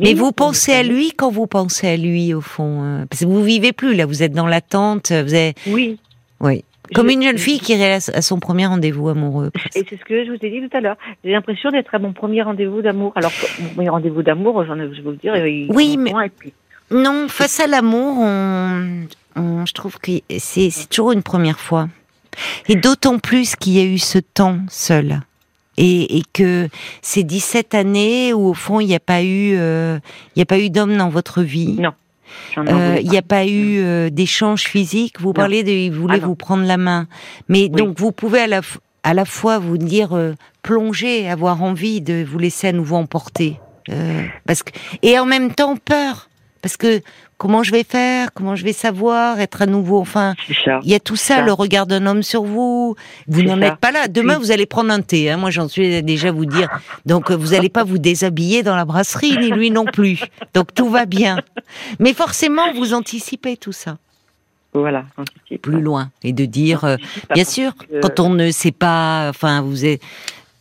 Mais 0.00 0.14
vous 0.14 0.32
pensez 0.32 0.72
à 0.72 0.82
lui 0.82 1.12
quand 1.12 1.30
vous 1.30 1.46
pensez 1.46 1.86
à 1.88 1.96
lui, 1.96 2.34
au 2.34 2.40
fond. 2.42 2.82
euh, 2.82 3.06
Parce 3.08 3.20
que 3.22 3.26
vous 3.26 3.42
vivez 3.42 3.72
plus, 3.72 3.94
là, 3.94 4.04
vous 4.06 4.22
êtes 4.22 4.32
dans 4.32 4.46
l'attente, 4.46 5.12
vous 5.12 5.34
êtes... 5.34 5.56
Oui. 5.66 5.98
Oui. 6.40 6.62
Comme 6.94 7.08
Je- 7.08 7.14
une 7.14 7.22
jeune 7.22 7.38
fille 7.38 7.58
qui 7.58 7.72
irait 7.72 7.94
à 8.14 8.22
son 8.22 8.38
premier 8.38 8.66
rendez-vous 8.66 9.08
amoureux. 9.08 9.50
presque. 9.50 9.76
Et 9.76 9.84
c'est 9.88 9.98
ce 9.98 10.04
que 10.04 10.24
je 10.24 10.30
vous 10.30 10.38
ai 10.40 10.50
dit 10.50 10.68
tout 10.68 10.76
à 10.76 10.80
l'heure. 10.80 10.96
J'ai 11.24 11.32
l'impression 11.32 11.70
d'être 11.70 11.92
à 11.94 11.98
mon 11.98 12.12
premier 12.12 12.42
rendez-vous 12.42 12.80
d'amour. 12.82 13.12
Alors, 13.16 13.32
mon 13.60 13.68
premier 13.70 13.88
rendez-vous 13.88 14.22
d'amour, 14.22 14.64
j'en 14.66 14.76
ai, 14.78 14.82
je 14.82 14.96
vais 14.96 15.02
vous 15.02 15.10
le 15.10 15.16
dire, 15.16 15.34
il 15.46 15.68
Oui, 15.72 15.96
mais- 15.96 16.10
et 16.10 16.28
puis- 16.28 16.52
Non, 16.92 17.26
face 17.28 17.58
à 17.58 17.66
l'amour, 17.66 18.18
on, 18.18 19.06
on- 19.34 19.66
je 19.66 19.72
trouve 19.72 19.98
que 19.98 20.12
c'est 20.38 20.70
toujours 20.88 21.10
une 21.12 21.22
première 21.24 21.58
fois. 21.58 21.88
Et 22.68 22.76
d'autant 22.76 23.18
plus 23.18 23.56
qu'il 23.56 23.74
y 23.74 23.80
a 23.80 23.84
eu 23.84 23.98
ce 23.98 24.18
temps 24.18 24.58
seul. 24.68 25.20
Et, 25.78 26.18
et 26.18 26.22
que 26.32 26.68
ces 27.02 27.22
17 27.22 27.74
années 27.74 28.32
où, 28.32 28.48
au 28.48 28.54
fond, 28.54 28.80
il 28.80 28.86
n'y 28.86 28.94
a 28.94 29.00
pas 29.00 29.22
eu, 29.22 29.56
euh, 29.56 29.98
il 30.34 30.38
n'y 30.38 30.42
a 30.42 30.46
pas 30.46 30.58
eu 30.58 30.70
d'homme 30.70 30.96
dans 30.96 31.10
votre 31.10 31.42
vie. 31.42 31.76
Non. 31.78 31.92
Euh. 32.58 32.98
Il 33.00 33.10
n'y 33.10 33.18
a 33.18 33.22
pas 33.22 33.46
eu 33.46 33.78
euh, 33.78 34.10
d'échange 34.10 34.62
physique. 34.64 35.20
Vous 35.20 35.32
parlez 35.32 35.62
de, 35.62 35.70
il 35.70 35.92
voulait 35.92 36.20
Ah 36.22 36.26
vous 36.26 36.34
prendre 36.34 36.64
la 36.64 36.76
main. 36.76 37.06
Mais 37.48 37.68
donc, 37.68 37.98
vous 37.98 38.12
pouvez 38.12 38.40
à 38.40 38.46
la, 38.46 38.62
à 39.02 39.14
la 39.14 39.24
fois 39.24 39.58
vous 39.58 39.78
dire 39.78 40.18
plonger, 40.62 41.28
avoir 41.28 41.62
envie 41.62 42.00
de 42.00 42.24
vous 42.24 42.38
laisser 42.38 42.68
à 42.68 42.72
nouveau 42.72 42.96
emporter. 42.96 43.60
Parce 44.46 44.62
que, 44.62 44.72
et 45.02 45.18
en 45.18 45.26
même 45.26 45.54
temps, 45.54 45.76
peur. 45.76 46.28
Parce 46.62 46.76
que 46.76 47.00
comment 47.38 47.62
je 47.62 47.70
vais 47.72 47.84
faire? 47.84 48.32
Comment 48.34 48.56
je 48.56 48.64
vais 48.64 48.72
savoir? 48.72 49.40
Être 49.40 49.62
à 49.62 49.66
nouveau. 49.66 49.98
Enfin, 50.00 50.34
il 50.82 50.88
y 50.90 50.94
a 50.94 51.00
tout 51.00 51.16
ça, 51.16 51.36
Ça. 51.36 51.42
le 51.42 51.52
regard 51.52 51.86
d'un 51.86 52.06
homme 52.06 52.22
sur 52.22 52.44
vous. 52.44 52.96
Vous 53.28 53.42
n'en 53.42 53.60
êtes 53.60 53.76
pas 53.76 53.92
là. 53.92 54.08
Demain, 54.08 54.34
Oui. 54.34 54.40
vous 54.46 54.50
allez 54.52 54.66
prendre 54.66 54.90
un 54.92 55.00
thé. 55.02 55.30
Hein. 55.30 55.36
Moi, 55.36 55.50
j'en 55.50 55.68
suis 55.68 56.02
déjà 56.02 56.30
vous 56.32 56.46
dire. 56.46 56.68
Donc, 57.04 57.30
vous 57.30 57.48
n'allez 57.52 57.68
pas 57.68 57.84
vous 57.84 57.98
déshabiller 57.98 58.62
dans 58.62 58.76
la 58.76 58.84
brasserie, 58.84 59.36
ni 59.38 59.50
lui 59.50 59.70
non 59.70 59.84
plus. 59.84 60.20
Donc, 60.54 60.74
tout 60.74 60.88
va 60.88 61.06
bien. 61.06 61.38
Mais 61.98 62.14
forcément, 62.14 62.72
vous 62.74 62.94
anticipez 62.94 63.56
tout 63.56 63.72
ça 63.72 63.98
Voilà. 64.72 65.04
plus 65.62 65.80
loin 65.80 66.10
et 66.22 66.32
de 66.32 66.44
dire, 66.44 66.84
euh, 66.84 66.96
bien 67.34 67.44
sûr, 67.44 67.74
que- 67.76 68.00
quand 68.00 68.20
on 68.20 68.30
ne 68.30 68.50
sait 68.50 68.72
pas, 68.72 69.28
enfin, 69.30 69.60
vous 69.62 69.84
êtes. 69.84 70.02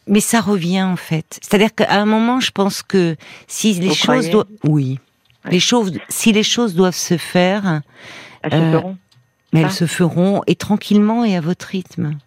Mais 0.08 0.20
ça 0.20 0.40
revient 0.40 0.84
en 0.84 0.98
fait. 0.98 1.40
C'est-à-dire 1.42 1.74
qu'à 1.74 1.92
un 2.00 2.06
moment, 2.06 2.40
je 2.40 2.52
pense 2.52 2.84
que 2.84 3.16
si 3.48 3.74
les 3.74 3.88
Vous 3.88 3.96
choses 3.96 4.30
doivent, 4.30 4.46
oui. 4.64 5.00
Les 5.50 5.60
choses, 5.60 5.94
si 6.10 6.32
les 6.32 6.44
choses 6.44 6.76
doivent 6.76 6.96
se 6.96 7.18
faire, 7.18 7.82
Elles 8.42 8.52
se 8.52 8.58
euh, 8.58 8.72
feront. 8.80 8.98
mais 9.54 9.60
elles 9.62 9.66
Ah. 9.68 9.70
se 9.72 9.86
feront 9.88 10.42
et 10.48 10.56
tranquillement 10.56 11.24
et 11.26 11.36
à 11.36 11.42
votre 11.42 11.66
rythme. 11.68 12.18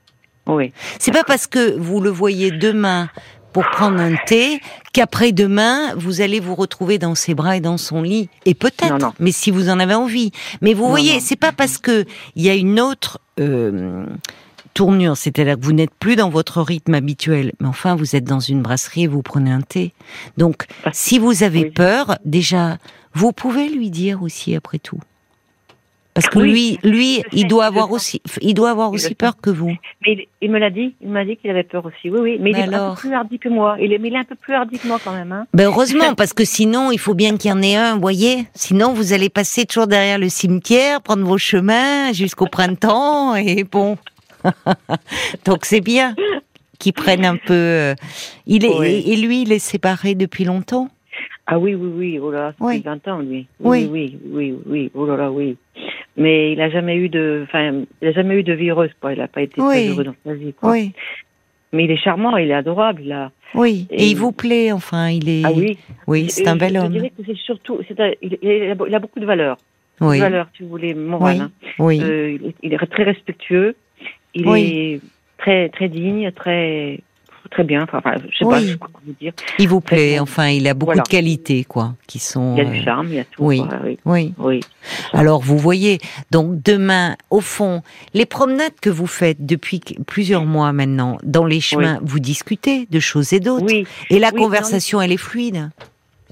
Oui. 0.46 0.72
C'est 0.98 1.12
pas 1.12 1.24
parce 1.24 1.46
que 1.46 1.76
vous 1.78 2.00
le 2.00 2.10
voyez 2.10 2.50
demain 2.50 3.10
pour 3.52 3.64
prendre 3.70 3.98
un 4.00 4.14
thé 4.26 4.60
qu'après 4.92 5.32
demain 5.32 5.94
vous 5.96 6.20
allez 6.20 6.38
vous 6.40 6.54
retrouver 6.54 6.98
dans 6.98 7.14
ses 7.14 7.34
bras 7.34 7.56
et 7.56 7.60
dans 7.60 7.76
son 7.78 8.02
lit 8.02 8.28
et 8.44 8.54
peut-être 8.54 9.12
mais 9.20 9.32
si 9.32 9.50
vous 9.50 9.68
en 9.70 9.80
avez 9.80 9.94
envie 9.94 10.32
mais 10.60 10.74
vous 10.74 10.84
Non, 10.84 10.90
voyez 10.90 11.18
c'est 11.20 11.34
pas 11.36 11.50
parce 11.52 11.78
que 11.78 12.04
il 12.36 12.42
y 12.42 12.50
a 12.50 12.54
une 12.54 12.78
autre 12.78 13.20
euh, 13.40 14.04
tournure 14.74 15.16
c'est-à-dire 15.16 15.58
que 15.58 15.64
vous 15.64 15.72
n'êtes 15.72 15.94
plus 15.98 16.14
dans 16.14 16.28
votre 16.28 16.60
rythme 16.62 16.92
habituel 16.94 17.52
mais 17.58 17.66
enfin 17.68 17.96
vous 17.96 18.14
êtes 18.16 18.24
dans 18.24 18.38
une 18.40 18.60
brasserie 18.62 19.04
et 19.04 19.06
vous 19.06 19.22
prenez 19.22 19.50
un 19.50 19.62
thé 19.62 19.92
donc 20.36 20.66
si 20.92 21.18
vous 21.18 21.42
avez 21.42 21.64
oui. 21.64 21.70
peur 21.70 22.18
déjà 22.26 22.76
vous 23.18 23.32
pouvez 23.32 23.68
lui 23.68 23.90
dire 23.90 24.22
aussi 24.22 24.54
après 24.54 24.78
tout 24.78 25.00
parce 26.14 26.28
que 26.28 26.38
Oui. 26.40 26.78
lui 26.82 26.90
lui 26.90 27.22
il 27.32 27.46
doit 27.46 27.66
avoir 27.66 27.92
aussi 27.92 28.20
il 28.40 28.54
doit 28.54 28.70
avoir 28.70 28.90
aussi 28.90 29.14
peur 29.14 29.34
que 29.40 29.50
vous 29.50 29.72
Mais 30.02 30.12
il, 30.14 30.26
il 30.42 30.50
me 30.50 30.58
l'a 30.58 30.70
dit. 30.70 30.94
Il 31.00 31.10
m'a 31.10 31.24
dit 31.24 31.36
qu'il 31.36 31.48
avait 31.50 31.62
peur 31.74 31.84
aussi. 31.86 32.10
Oui, 32.10 32.18
oui. 32.20 32.36
Mais, 32.40 32.50
Mais 32.52 32.64
il 32.66 32.72
est 32.72 32.74
un 32.74 32.90
peu 32.94 33.00
plus 33.02 33.14
hardi 33.14 33.38
que 33.38 33.48
moi. 33.48 33.76
Il 33.80 33.92
est, 33.92 33.98
mais 33.98 34.08
il 34.08 34.14
est 34.14 34.18
un 34.18 34.24
peu 34.24 34.34
plus 34.34 34.54
hardi 34.54 34.78
que 34.80 34.86
moi 34.88 34.98
quand 35.04 35.12
même. 35.12 35.30
Hein. 35.32 35.46
Ben 35.54 35.66
heureusement, 35.66 36.14
parce 36.16 36.32
que 36.32 36.44
sinon, 36.44 36.90
il 36.90 36.98
faut 36.98 37.14
bien 37.14 37.36
qu'il 37.36 37.50
y 37.50 37.54
en 37.54 37.62
ait 37.62 37.76
un, 37.76 37.94
vous 37.94 38.00
voyez. 38.00 38.46
Sinon, 38.54 38.92
vous 38.94 39.12
allez 39.12 39.28
passer 39.28 39.64
toujours 39.64 39.86
derrière 39.86 40.18
le 40.18 40.28
cimetière, 40.28 41.00
prendre 41.02 41.24
vos 41.24 41.38
chemins 41.38 42.12
jusqu'au 42.12 42.46
printemps, 42.46 43.36
et 43.36 43.62
bon. 43.64 43.96
Donc 45.44 45.64
c'est 45.64 45.80
bien 45.80 46.14
qu'ils 46.80 46.94
prennent 46.94 47.24
un 47.24 47.36
peu. 47.36 47.52
euh, 47.54 47.94
Il 48.46 48.64
est 48.64 48.76
Oui. 48.78 49.02
et 49.06 49.16
lui, 49.16 49.42
il 49.42 49.52
est 49.52 49.58
séparé 49.60 50.14
depuis 50.16 50.44
longtemps. 50.44 50.88
Ah 51.50 51.58
oui, 51.58 51.74
oui, 51.74 51.90
oui. 51.96 52.18
Oh 52.22 52.30
là, 52.30 52.38
là, 52.38 52.54
Oui. 52.60 52.76
depuis 52.76 52.88
20 52.90 53.08
ans, 53.08 53.18
lui. 53.20 53.46
Oui. 53.60 53.88
Oui, 53.90 54.18
oui, 54.22 54.52
oui, 54.52 54.54
oui. 54.66 54.90
Oh 54.94 55.06
là 55.06 55.16
là, 55.16 55.30
oui. 55.32 55.56
Mais 56.16 56.52
il 56.52 56.60
a 56.60 56.68
jamais 56.68 56.96
eu 56.96 57.08
de, 57.08 57.40
enfin, 57.44 57.84
il 58.02 58.08
a 58.08 58.12
jamais 58.12 58.34
eu 58.36 58.42
de 58.42 58.52
vie 58.52 58.68
heureuse, 58.68 58.90
quoi. 59.00 59.14
Il 59.14 59.20
a 59.20 59.28
pas 59.28 59.40
été 59.42 59.60
Oui. 59.60 59.66
très 59.66 59.88
heureux 59.88 60.04
dans 60.04 60.14
sa 60.26 60.34
vie, 60.34 60.52
quoi. 60.52 60.72
Oui, 60.72 60.92
Mais 61.72 61.84
il 61.84 61.90
est 61.90 61.96
charmant, 61.96 62.36
il 62.36 62.50
est 62.50 62.54
adorable, 62.54 63.10
a. 63.12 63.30
oui. 63.54 63.86
Et, 63.90 64.02
Et- 64.04 64.10
il 64.10 64.16
vous 64.16 64.32
plaît, 64.32 64.72
enfin, 64.72 65.08
il 65.08 65.26
est. 65.28 65.42
Ah 65.44 65.52
oui. 65.54 65.78
Oui, 66.06 66.28
c'est 66.28 66.46
un 66.48 66.56
bel 66.56 66.74
je, 66.74 66.78
homme. 66.80 66.86
Je 66.92 66.98
dirais 66.98 67.12
que 67.16 67.22
c'est 67.24 67.36
surtout, 67.36 67.78
un- 67.98 68.12
il, 68.20 68.94
a, 68.94 68.98
beaucoup 68.98 69.20
de 69.20 69.26
valeurs. 69.26 69.56
Oui, 70.02 70.16
De 70.18 70.22
valeurs, 70.22 70.48
si 70.56 70.62
vous 70.64 70.68
voulez, 70.68 70.92
morales. 70.94 71.48
Oui. 71.78 72.00
hein. 72.02 72.04
Euh, 72.06 72.38
il, 72.62 72.72
est- 72.74 72.86
très 72.90 73.04
respectueux. 73.04 73.74
Il 74.34 74.46
Oui. 74.46 74.72
est 74.76 75.00
très, 75.38 75.68
très 75.70 75.88
digne, 75.88 76.30
très, 76.32 77.00
très 77.50 77.64
bien. 77.64 77.82
Enfin, 77.92 78.00
je 78.30 78.38
sais 78.38 78.44
pas, 78.44 78.58
Oui. 78.58 78.66
je 78.66 78.72
sais 78.72 78.76
pas 78.78 78.86
comment 78.86 79.00
vous 79.06 79.14
dire. 79.20 79.32
il 79.58 79.68
vous 79.68 79.80
plaît. 79.80 80.18
Enfin, 80.18 80.48
il 80.48 80.66
a 80.68 80.74
beaucoup 80.74 80.90
Voilà. 80.90 81.02
de 81.02 81.08
qualités, 81.08 81.64
quoi, 81.64 81.94
qui 82.06 82.18
sont. 82.18 82.56
Il 82.56 82.64
y 82.64 82.66
a 82.66 82.70
du 82.70 82.82
charme, 82.82 83.06
il 83.08 83.14
y 83.14 83.18
a 83.20 83.24
tout. 83.24 83.44
oui. 83.44 83.58
quoi, 83.58 83.78
oui. 83.84 83.98
Oui. 84.04 84.34
Oui. 84.38 84.60
Alors 85.12 85.40
vous 85.42 85.58
voyez, 85.58 85.98
donc 86.30 86.62
demain, 86.62 87.16
au 87.30 87.40
fond, 87.40 87.82
les 88.14 88.26
promenades 88.26 88.74
que 88.80 88.90
vous 88.90 89.06
faites 89.06 89.44
depuis 89.44 89.80
plusieurs 90.06 90.44
mois 90.44 90.72
maintenant 90.72 91.18
dans 91.22 91.44
les 91.44 91.60
chemins, 91.60 91.98
vous 92.02 92.20
discutez 92.20 92.86
de 92.90 93.00
choses 93.00 93.32
et 93.32 93.40
d'autres. 93.40 93.66
Oui, 93.66 93.86
Et 94.10 94.18
la 94.18 94.30
conversation, 94.30 95.00
elle 95.00 95.12
est 95.12 95.16
fluide. 95.16 95.70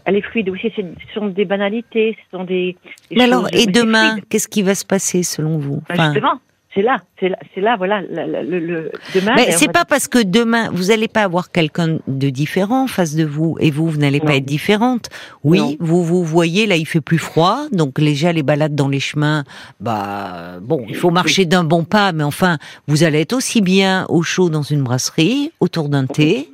elle 0.04 0.16
est 0.16 0.23
fluide. 0.23 0.49
Oui, 0.50 0.61
c'est- 0.62 0.73
ce 0.82 1.14
sont 1.14 1.26
des 1.26 1.44
banalités, 1.44 2.16
ce 2.30 2.37
sont 2.38 2.44
des. 2.44 2.76
des 3.11 3.16
Mais 3.16 3.25
alors, 3.25 3.49
et 3.52 3.66
demain, 3.66 4.18
qu'est-ce 4.28 4.46
qui 4.49 4.62
va 4.62 4.75
se 4.75 4.85
passer 4.85 5.23
selon 5.25 5.58
vous? 5.58 5.82
Ben, 5.88 6.12
Justement, 6.12 6.40
c'est 6.76 6.83
là, 6.83 6.99
c'est 7.18 7.28
là, 7.30 7.38
c'est 7.54 7.61
là, 7.62 7.75
voilà, 7.76 8.02
le, 8.02 8.61
le- 8.61 8.92
demain. 9.14 9.33
mais 9.35 9.50
c'est 9.50 9.73
pas 9.73 9.85
parce 9.85 10.06
que 10.06 10.23
demain 10.23 10.68
vous 10.73 10.85
n'allez 10.85 11.09
pas 11.09 11.23
avoir 11.23 11.50
quelqu'un 11.50 11.99
de 12.06 12.28
différent 12.30 12.85
en 12.85 12.87
face 12.87 13.14
de 13.16 13.25
vous 13.25 13.56
et 13.59 13.71
vous 13.73 13.88
vous 13.88 13.97
n'allez 13.97 14.21
pas 14.21 14.37
être 14.37 14.45
différente. 14.45 15.09
Oui, 15.42 15.59
Non. 15.59 15.76
vous 15.80 16.04
vous 16.04 16.23
voyez 16.23 16.66
là 16.66 16.76
il 16.76 16.87
fait 16.87 17.00
plus 17.00 17.18
froid 17.18 17.61
donc 17.73 17.99
déjà 17.99 18.30
les 18.33 18.42
balades 18.45 18.75
dans 18.75 18.88
les 18.88 19.00
chemins 19.00 19.42
bah 19.80 20.59
bon 20.61 20.85
il 20.88 20.95
faut 20.97 21.11
marcher 21.11 21.45
d'un 21.47 21.64
bon 21.64 21.85
pas 21.85 22.12
mais 22.12 22.25
enfin 22.25 22.59
vous 22.87 23.02
allez 23.04 23.21
être 23.23 23.33
aussi 23.33 23.61
bien 23.62 24.04
au 24.09 24.23
chaud 24.23 24.50
dans 24.50 24.62
une 24.62 24.83
brasserie 24.83 25.52
autour 25.61 25.88
d'un 25.88 26.06
thé 26.06 26.49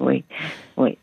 Oui, 0.00 0.24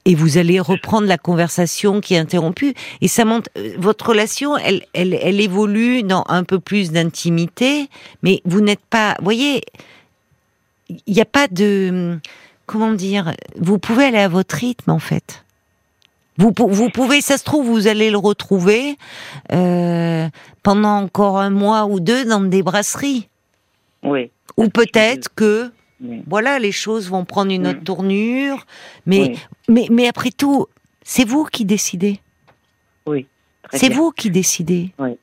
et 0.06 0.16
vous 0.16 0.38
allez 0.38 0.60
reprendre 0.60 1.08
la 1.08 1.18
conversation 1.18 2.02
qui 2.02 2.16
est 2.16 2.18
interrompue 2.18 2.74
et 3.02 3.08
ça 3.08 3.26
monte 3.26 3.50
euh, 3.58 3.74
votre 3.78 4.10
relation 4.10 4.58
elle 4.58 4.86
elle 4.94 5.18
elle 5.22 5.40
évolue 5.40 6.04
dans 6.04 6.24
un 6.28 6.44
peu 6.44 6.60
plus 6.60 6.92
d'intimité 6.92 7.90
mais 8.24 8.42
vous 8.46 8.62
n'êtes 8.62 8.86
pas 8.90 9.16
vous 9.20 9.26
voyez 9.26 9.62
il 10.90 11.14
n'y 11.14 11.22
a 11.22 11.26
pas 11.26 11.48
de 11.48 12.18
comment 12.66 12.94
dire 12.94 13.34
vous 13.58 13.78
pouvez 13.78 14.06
aller 14.06 14.20
à 14.20 14.30
votre 14.30 14.56
rythme 14.56 14.92
en 14.92 15.00
fait 15.00 15.44
vous, 16.38 16.54
vous 16.56 16.90
pouvez, 16.90 17.22
ça 17.22 17.38
se 17.38 17.44
trouve, 17.44 17.66
vous 17.66 17.88
allez 17.88 18.12
le 18.12 18.18
retrouver 18.18 18.96
euh, 19.52 20.28
pendant 20.62 20.98
encore 21.00 21.40
un 21.40 21.50
mois 21.50 21.86
ou 21.86 22.00
deux 22.00 22.26
dans 22.26 22.42
des 22.42 22.62
brasseries. 22.62 23.28
oui. 24.04 24.30
Ou 24.56 24.70
peut-être 24.70 25.30
que, 25.36 25.72
oui. 26.02 26.22
voilà, 26.28 26.60
les 26.60 26.72
choses 26.72 27.10
vont 27.10 27.26
prendre 27.26 27.52
une 27.52 27.68
autre 27.68 27.80
Mm. 27.82 27.84
tournure. 27.84 28.66
Mais, 29.06 29.20
Oui, 29.22 29.40
mais, 29.70 29.88
mais 29.92 30.08
après 30.08 30.32
tout, 30.32 30.68
c'est 31.04 31.26
vous 31.26 31.46
qui 31.46 31.66
décidez. 31.66 32.20
oui, 33.06 33.26
C'est 33.74 33.90
vous 33.94 34.12
qui 34.12 34.30
décidez. 34.30 34.92
Oui. 35.00 35.18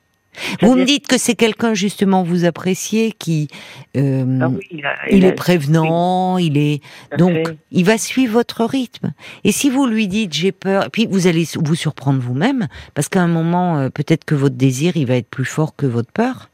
Vous 0.61 0.75
me 0.75 0.83
dites 0.83 1.07
que 1.07 1.17
c'est 1.17 1.33
quelqu'un 1.35 1.73
justement 1.73 2.21
vous 2.23 2.43
appréciez 2.43 3.13
qui 3.13 3.47
euh, 3.95 4.39
Ah 4.41 4.49
oui, 4.49 4.59
il, 4.69 4.85
a- 4.85 5.09
il 5.09 5.23
a- 5.23 5.29
est 5.29 5.31
prévenant, 5.31 6.37
il 6.37 6.57
est 6.57 6.81
donc 7.17 7.31
fait. 7.47 7.57
il 7.71 7.85
va 7.85 7.97
suivre 7.97 8.33
votre 8.33 8.65
rythme. 8.65 9.13
Et 9.45 9.53
si 9.53 9.69
vous 9.69 9.85
lui 9.85 10.09
dites 10.09 10.33
j'ai 10.33 10.51
peur, 10.51 10.87
et 10.87 10.89
puis 10.89 11.07
vous 11.09 11.27
allez 11.27 11.47
vous 11.63 11.75
surprendre 11.75 12.19
vous-même 12.19 12.67
parce 12.95 13.07
qu'à 13.07 13.21
un 13.21 13.29
moment 13.29 13.77
euh, 13.77 13.89
peut-être 13.89 14.25
que 14.25 14.35
votre 14.35 14.55
désir 14.55 14.97
il 14.97 15.05
va 15.05 15.15
être 15.15 15.29
plus 15.29 15.45
fort 15.45 15.73
que 15.73 15.85
votre 15.85 16.11
peur. 16.11 16.49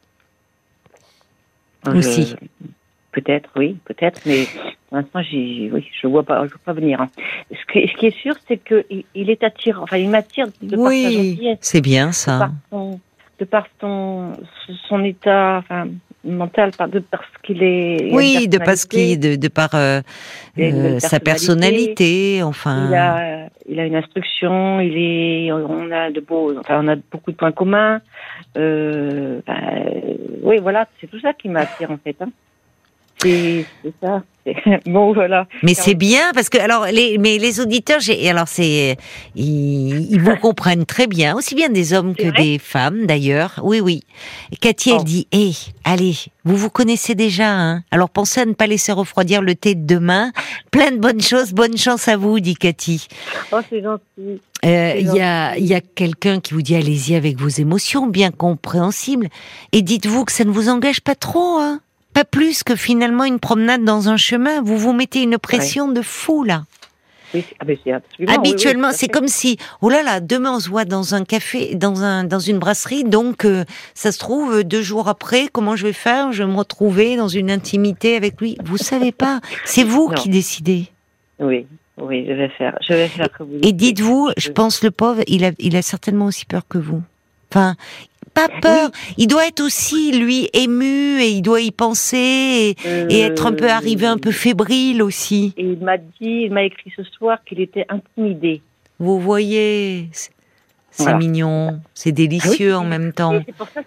Je- 1.88 1.92
aussi. 1.98 2.36
Peut-être, 3.12 3.50
oui, 3.58 3.76
peut-être, 3.84 4.22
mais 4.26 4.46
pour 4.88 4.98
l'instant, 4.98 5.22
j'ai, 5.22 5.70
oui, 5.74 5.86
je 6.02 6.08
vois 6.08 6.24
pas, 6.24 6.46
je 6.46 6.52
vois 6.52 6.62
pas 6.64 6.74
venir. 6.74 7.02
hein. 7.02 7.10
Ce, 7.52 7.72
qui, 7.74 7.86
ce 7.88 7.94
qui 7.98 8.06
est 8.06 8.18
sûr, 8.22 8.36
c'est 8.48 8.56
que 8.58 8.86
il, 8.90 9.04
il 9.16 9.30
est 9.30 9.44
attirant. 9.44 9.84
Enfin, 9.84 9.98
il 9.98 10.10
m'attire 10.10 10.48
de 10.62 10.76
par 10.78 10.86
sa 10.86 10.90
Oui, 10.90 11.58
c'est 11.60 11.82
bien 11.82 12.08
de 12.08 12.14
ça. 12.14 12.38
par 12.40 12.52
son, 12.70 13.00
de 13.40 13.46
par 13.46 13.68
son, 13.82 14.32
son 14.88 15.04
état 15.04 15.58
enfin, 15.58 15.90
mental, 16.24 16.72
de 16.90 17.00
parce 17.00 17.28
qu'il 17.44 17.62
est. 17.64 18.14
Oui, 18.14 18.48
de 18.48 18.60
parce 18.60 18.86
qu'il, 18.86 19.20
de, 19.20 19.36
de 19.36 19.48
par 19.50 19.76
euh, 19.76 20.00
euh, 20.58 21.00
sa 21.00 21.20
personnalité, 21.20 22.42
enfin. 22.44 22.88
Il 22.88 22.96
a, 22.96 23.50
il 23.68 23.78
a 23.78 23.86
une 23.86 23.96
instruction, 23.96 24.80
il 24.80 24.98
est, 24.98 25.52
on 25.52 25.92
a 25.92 26.12
de 26.12 26.22
beaux, 26.22 26.58
enfin, 26.60 26.80
on 26.82 26.88
a 26.88 26.96
beaucoup 27.12 27.32
de 27.32 27.36
points 27.36 27.52
communs. 27.52 28.00
Euh, 28.58 29.42
ben, 29.46 29.84
oui, 30.44 30.60
voilà, 30.62 30.88
c'est 31.02 31.08
tout 31.08 31.20
ça 31.20 31.34
qui 31.34 31.50
m'attire 31.50 31.92
en 31.92 31.98
fait. 31.98 32.16
Hein. 32.22 32.30
C'est 33.22 33.66
ça. 34.02 34.24
Bon 34.86 35.14
voilà. 35.14 35.48
Mais 35.62 35.76
c'est 35.76 35.94
bien 35.94 36.32
parce 36.34 36.50
que 36.50 36.58
alors 36.58 36.86
les 36.88 37.20
mais 37.20 37.38
les 37.38 37.60
auditeurs 37.60 38.00
j'ai 38.00 38.28
alors 38.28 38.48
c'est 38.48 38.98
ils, 39.36 40.20
vous 40.20 40.36
comprennent 40.42 40.86
très 40.86 41.06
bien 41.06 41.36
aussi 41.36 41.54
bien 41.54 41.70
des 41.70 41.94
hommes 41.94 42.16
que 42.16 42.36
des 42.36 42.58
femmes 42.58 43.06
d'ailleurs. 43.06 43.60
Oui 43.64 43.82
oui. 43.82 44.02
Cathy 44.60 44.92
elle 44.92 45.04
dit 45.04 45.28
hé 45.32 45.52
allez 45.84 46.16
vous 46.44 46.56
vous 46.56 46.72
connaissez 46.72 47.14
déjà 47.14 47.52
hein 47.52 47.84
alors 47.92 48.10
pensez 48.10 48.42
à 48.42 48.46
ne 48.46 48.54
pas 48.54 48.66
laisser 48.66 48.92
refroidir 48.92 49.44
le 49.44 49.54
thé 49.54 49.76
de 49.76 49.86
demain. 49.86 50.32
Plein 50.72 50.90
de 50.90 50.98
bonnes 50.98 51.22
choses 51.22 51.54
bonne 51.54 51.78
chance 51.78 52.08
à 52.08 52.18
vous 52.18 52.40
dit 52.40 52.56
Cathy. 52.56 53.08
Oh 53.52 53.60
c'est 53.70 53.84
gentil. 53.84 54.42
Euh, 54.66 54.94
il 54.98 55.14
y 55.14 55.22
a, 55.22 55.58
y 55.58 55.74
a 55.74 55.82
quelqu'un 55.82 56.40
qui 56.40 56.54
vous 56.54 56.62
dit 56.62 56.76
allez-y 56.76 57.16
avec 57.16 57.40
vos 57.40 57.48
émotions, 57.48 58.06
bien 58.06 58.30
compréhensibles, 58.30 59.28
et 59.72 59.82
dites-vous 59.82 60.26
que 60.26 60.32
ça 60.32 60.44
ne 60.44 60.52
vous 60.52 60.70
engage 60.70 61.02
pas 61.02 61.16
trop. 61.16 61.58
Hein 61.58 61.82
pas 62.14 62.26
plus 62.26 62.64
que 62.64 62.76
finalement 62.76 63.26
une 63.26 63.40
promenade 63.40 63.84
dans 63.84 64.10
un 64.10 64.18
chemin. 64.18 64.62
Vous 64.62 64.78
vous 64.78 64.94
mettez 64.94 65.24
une 65.24 65.38
pression 65.38 65.88
de 65.88 66.02
fou 66.02 66.44
là. 66.44 66.64
Oui, 67.34 67.46
ah 67.60 67.66
ben, 67.66 67.78
Habituellement, 68.28 68.92
c'est 68.92 69.08
comme 69.08 69.28
si, 69.28 69.58
oh 69.82 69.90
là 69.90 70.04
là, 70.04 70.20
demain 70.20 70.56
on 70.56 70.60
se 70.60 70.70
voit 70.70 70.84
dans 70.84 71.16
un 71.16 71.24
café, 71.24 71.76
dans 71.76 72.04
un, 72.04 72.26
dans 72.26 72.40
une 72.40 72.60
brasserie, 72.60 73.06
donc 73.06 73.46
euh, 73.46 73.64
ça 73.94 74.12
se 74.12 74.20
trouve 74.20 74.64
deux 74.64 74.82
jours 74.82 75.08
après, 75.08 75.48
comment 75.48 75.78
je 75.78 75.88
vais 75.88 75.94
faire? 75.94 76.34
Je 76.34 76.44
vais 76.44 76.52
me 76.52 76.58
retrouver 76.58 77.16
dans 77.16 77.30
une 77.30 77.50
intimité 77.50 78.18
avec 78.18 78.42
lui. 78.42 78.58
Vous 78.66 78.78
savez 78.78 79.14
pas, 79.14 79.40
c'est 79.64 79.84
vous 79.84 80.10
qui 80.10 80.28
décidez. 80.28 80.88
Oui, 81.40 81.66
oui, 81.98 82.26
je 82.28 82.34
vais 82.34 82.50
faire, 82.50 82.78
je 82.82 82.94
vais 82.94 83.08
faire 83.08 83.32
que 83.32 83.44
vous. 83.44 83.60
Et 83.64 83.72
dites-vous, 83.72 84.32
je 84.36 84.50
pense 84.50 84.84
le 84.84 84.92
pauvre, 84.92 85.22
il 85.28 85.46
a, 85.46 85.52
il 85.60 85.78
a 85.78 85.82
certainement 85.82 86.26
aussi 86.26 86.46
peur 86.46 86.64
que 86.68 86.78
vous. 86.78 87.02
Enfin, 87.52 87.76
pas 88.34 88.48
peur. 88.62 88.92
Il 89.18 89.28
doit 89.28 89.48
être 89.48 89.62
aussi, 89.62 90.18
lui, 90.18 90.50
ému 90.54 91.22
et 91.22 91.30
il 91.30 91.42
doit 91.42 91.62
y 91.62 91.72
penser 91.72 92.76
et, 92.86 93.20
être 93.20 93.46
un 93.46 93.54
peu 93.54 93.66
euh, 93.66 93.74
arrivé 93.74 94.06
un 94.06 94.18
peu 94.18 94.32
fébrile 94.32 95.04
aussi. 95.04 95.54
Et 95.58 95.64
il 95.64 95.80
m'a 95.80 95.98
dit, 95.98 96.46
il 96.46 96.52
m'a 96.52 96.64
écrit 96.64 96.92
ce 96.96 97.04
soir 97.04 97.40
qu'il 97.46 97.60
était 97.60 97.86
intimidé. 97.90 98.62
Vous 99.00 99.20
voyez, 99.20 100.10
c'est 100.92 101.14
mignon, 101.16 101.82
c'est 101.94 102.12
délicieux 102.12 102.74
ah 102.74 102.80
en 102.80 102.86
même 102.86 103.14
temps. 103.14 103.42
Pour 103.58 103.68
ça, 103.70 103.82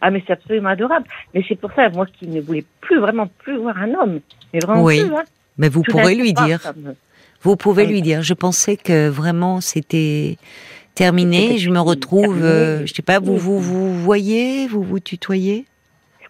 ah 0.00 0.10
mais 0.10 0.22
c'est 0.26 0.32
absolument 0.32 0.70
adorable. 0.70 1.06
Mais 1.34 1.44
c'est 1.48 1.56
pour 1.56 1.70
ça, 1.72 1.88
moi 1.90 2.06
qui 2.06 2.26
ne 2.26 2.40
voulais 2.40 2.64
plus 2.80 2.98
vraiment 2.98 3.28
plus 3.38 3.58
voir 3.58 3.76
un 3.76 3.92
homme, 3.94 4.20
mais 4.52 4.60
vraiment 4.60 4.82
oui. 4.82 5.04
plus. 5.04 5.14
Hein. 5.14 5.24
Mais 5.58 5.68
vous 5.68 5.82
pourrez 5.82 6.14
lui 6.14 6.32
dire. 6.32 6.60
Vous 7.42 7.56
pouvez 7.56 7.86
lui 7.86 8.02
dire. 8.02 8.22
Je 8.22 8.34
pensais 8.34 8.76
que 8.76 9.08
vraiment 9.08 9.60
c'était 9.60 10.38
terminé, 10.96 11.58
je 11.58 11.70
me 11.70 11.78
retrouve, 11.78 12.42
euh, 12.42 12.84
je 12.86 12.92
sais 12.92 13.02
pas, 13.02 13.20
vous, 13.20 13.36
vous 13.36 13.60
vous 13.60 13.94
voyez, 13.94 14.66
vous 14.66 14.82
vous 14.82 14.98
tutoyez? 14.98 15.66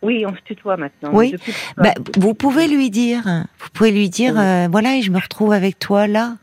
Oui, 0.03 0.27
on 0.27 0.35
se 0.35 0.41
tutoie 0.45 0.77
maintenant. 0.77 1.11
Oui. 1.13 1.35
Bah, 1.79 1.95
vous 2.19 2.35
pouvez 2.35 2.69
lui 2.69 2.91
dire, 2.91 3.23
vous 3.59 3.69
pouvez 3.73 3.93
lui 3.93 4.11
dire, 4.11 4.39
euh, 4.39 4.69
voilà, 4.71 5.01
je 5.01 5.11
me 5.11 5.19
retrouve 5.19 5.53
avec 5.53 5.79
toi 5.79 6.07
là. 6.07 6.37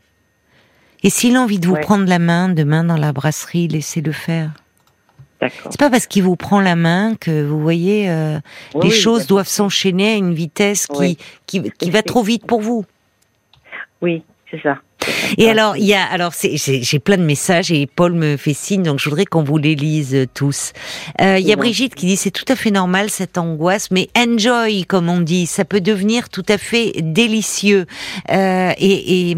Et 1.04 1.10
s'il 1.10 1.36
a 1.36 1.40
envie 1.40 1.60
de 1.60 1.68
vous 1.68 1.76
prendre 1.76 2.08
la 2.08 2.18
main 2.18 2.48
demain 2.48 2.82
dans 2.82 2.96
la 2.96 3.12
brasserie, 3.12 3.68
laissez-le 3.68 4.10
faire. 4.10 4.50
C'est 5.40 5.78
pas 5.78 5.90
parce 5.90 6.06
qu'il 6.06 6.22
vous 6.22 6.36
prend 6.36 6.60
la 6.60 6.74
main 6.74 7.16
que 7.16 7.44
vous 7.44 7.60
voyez 7.60 8.08
euh, 8.08 8.38
les 8.82 8.90
choses 8.90 9.26
doivent 9.26 9.46
s'enchaîner 9.46 10.14
à 10.14 10.16
une 10.16 10.32
vitesse 10.32 10.86
qui, 10.86 11.18
qui, 11.46 11.70
qui 11.70 11.90
va 11.90 12.02
trop 12.02 12.22
vite 12.22 12.46
pour 12.46 12.62
vous. 12.62 12.86
Oui, 14.00 14.24
c'est 14.50 14.62
ça. 14.62 14.78
Et 15.38 15.48
alors, 15.48 15.76
il 15.76 15.84
y 15.84 15.94
a, 15.94 16.04
alors, 16.04 16.32
j'ai 16.32 16.98
plein 16.98 17.16
de 17.16 17.22
messages 17.22 17.70
et 17.70 17.86
Paul 17.86 18.12
me 18.14 18.36
fait 18.36 18.54
signe, 18.54 18.82
donc 18.82 18.98
je 18.98 19.08
voudrais 19.08 19.26
qu'on 19.26 19.42
vous 19.42 19.58
les 19.58 19.74
lise 19.74 20.26
tous. 20.34 20.72
Euh, 21.20 21.38
il 21.38 21.46
y 21.46 21.52
a 21.52 21.56
Brigitte 21.56 21.94
qui 21.94 22.06
dit 22.06 22.16
c'est 22.16 22.30
tout 22.30 22.44
à 22.48 22.56
fait 22.56 22.70
normal 22.70 23.10
cette 23.10 23.38
angoisse, 23.38 23.90
mais 23.90 24.08
enjoy 24.16 24.84
comme 24.86 25.08
on 25.08 25.20
dit, 25.20 25.46
ça 25.46 25.64
peut 25.64 25.80
devenir 25.80 26.28
tout 26.28 26.44
à 26.48 26.58
fait 26.58 26.92
délicieux. 27.00 27.86
Euh, 28.30 28.72
et, 28.78 29.30
et, 29.30 29.36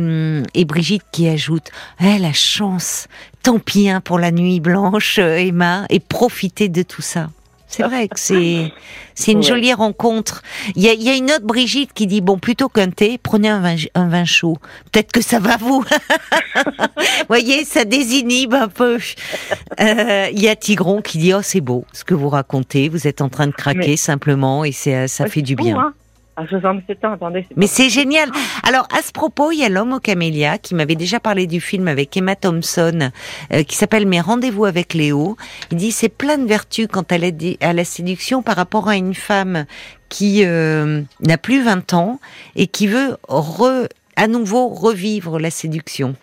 et, 0.54 0.64
Brigitte 0.64 1.04
qui 1.12 1.28
ajoute, 1.28 1.70
eh, 2.00 2.18
la 2.18 2.32
chance, 2.32 3.06
tant 3.42 3.58
pis 3.58 3.88
hein, 3.88 4.00
pour 4.00 4.18
la 4.18 4.30
nuit 4.30 4.60
blanche, 4.60 5.18
Emma, 5.18 5.86
et 5.90 6.00
profitez 6.00 6.68
de 6.68 6.82
tout 6.82 7.02
ça. 7.02 7.28
C'est 7.68 7.82
vrai 7.82 8.08
que 8.08 8.18
c'est 8.18 8.72
c'est 9.14 9.32
une 9.32 9.42
jolie 9.42 9.72
rencontre. 9.72 10.42
Il 10.74 10.82
y 10.82 10.88
a, 10.88 10.94
y 10.94 11.08
a, 11.08 11.16
une 11.16 11.30
autre 11.30 11.44
Brigitte 11.44 11.92
qui 11.92 12.06
dit 12.06 12.20
bon 12.20 12.38
plutôt 12.38 12.68
qu'un 12.68 12.90
thé, 12.90 13.18
prenez 13.18 13.48
un 13.48 13.60
vin, 13.60 13.76
un 13.94 14.08
vin 14.08 14.24
chaud. 14.24 14.56
Peut-être 14.92 15.12
que 15.12 15.20
ça 15.20 15.38
va 15.38 15.56
vous. 15.56 15.84
Voyez, 17.28 17.64
ça 17.64 17.84
désinhibe 17.84 18.54
un 18.54 18.68
peu. 18.68 18.98
Euh, 19.80 20.28
il 20.32 20.40
y 20.40 20.48
a 20.48 20.56
Tigron 20.56 21.02
qui 21.02 21.18
dit 21.18 21.34
oh 21.34 21.42
c'est 21.42 21.60
beau 21.60 21.84
ce 21.92 22.04
que 22.04 22.14
vous 22.14 22.28
racontez. 22.28 22.88
Vous 22.88 23.06
êtes 23.06 23.20
en 23.20 23.28
train 23.28 23.46
de 23.46 23.52
craquer 23.52 23.96
simplement 23.96 24.64
et 24.64 24.72
c'est 24.72 25.08
ça 25.08 25.26
fait 25.26 25.42
du 25.42 25.56
bien. 25.56 25.78
Hein. 25.78 25.94
À 26.38 26.46
67 26.46 27.04
ans, 27.06 27.12
attendez. 27.12 27.46
Mais 27.56 27.66
c'est 27.66 27.88
génial. 27.88 28.30
Alors, 28.62 28.86
à 28.94 29.00
ce 29.00 29.10
propos, 29.10 29.52
il 29.52 29.58
y 29.58 29.64
a 29.64 29.70
l'homme 29.70 29.94
au 29.94 30.00
camélia 30.00 30.58
qui 30.58 30.74
m'avait 30.74 30.94
déjà 30.94 31.18
parlé 31.18 31.46
du 31.46 31.62
film 31.62 31.88
avec 31.88 32.14
Emma 32.14 32.36
Thompson, 32.36 33.10
euh, 33.54 33.62
qui 33.62 33.74
s'appelle 33.74 34.06
Mes 34.06 34.20
rendez-vous 34.20 34.66
avec 34.66 34.92
Léo. 34.92 35.38
Il 35.70 35.78
dit 35.78 35.92
c'est 35.92 36.10
plein 36.10 36.36
de 36.36 36.46
vertus 36.46 36.88
quant 36.92 37.06
à 37.08 37.16
la, 37.16 37.28
à 37.62 37.72
la 37.72 37.84
séduction 37.84 38.42
par 38.42 38.56
rapport 38.56 38.88
à 38.88 38.96
une 38.96 39.14
femme 39.14 39.64
qui 40.10 40.44
euh, 40.44 41.00
n'a 41.20 41.38
plus 41.38 41.62
20 41.62 41.94
ans 41.94 42.20
et 42.54 42.66
qui 42.66 42.86
veut 42.86 43.16
re, 43.28 43.88
à 44.16 44.26
nouveau 44.26 44.68
revivre 44.68 45.38
la 45.38 45.50
séduction. 45.50 46.16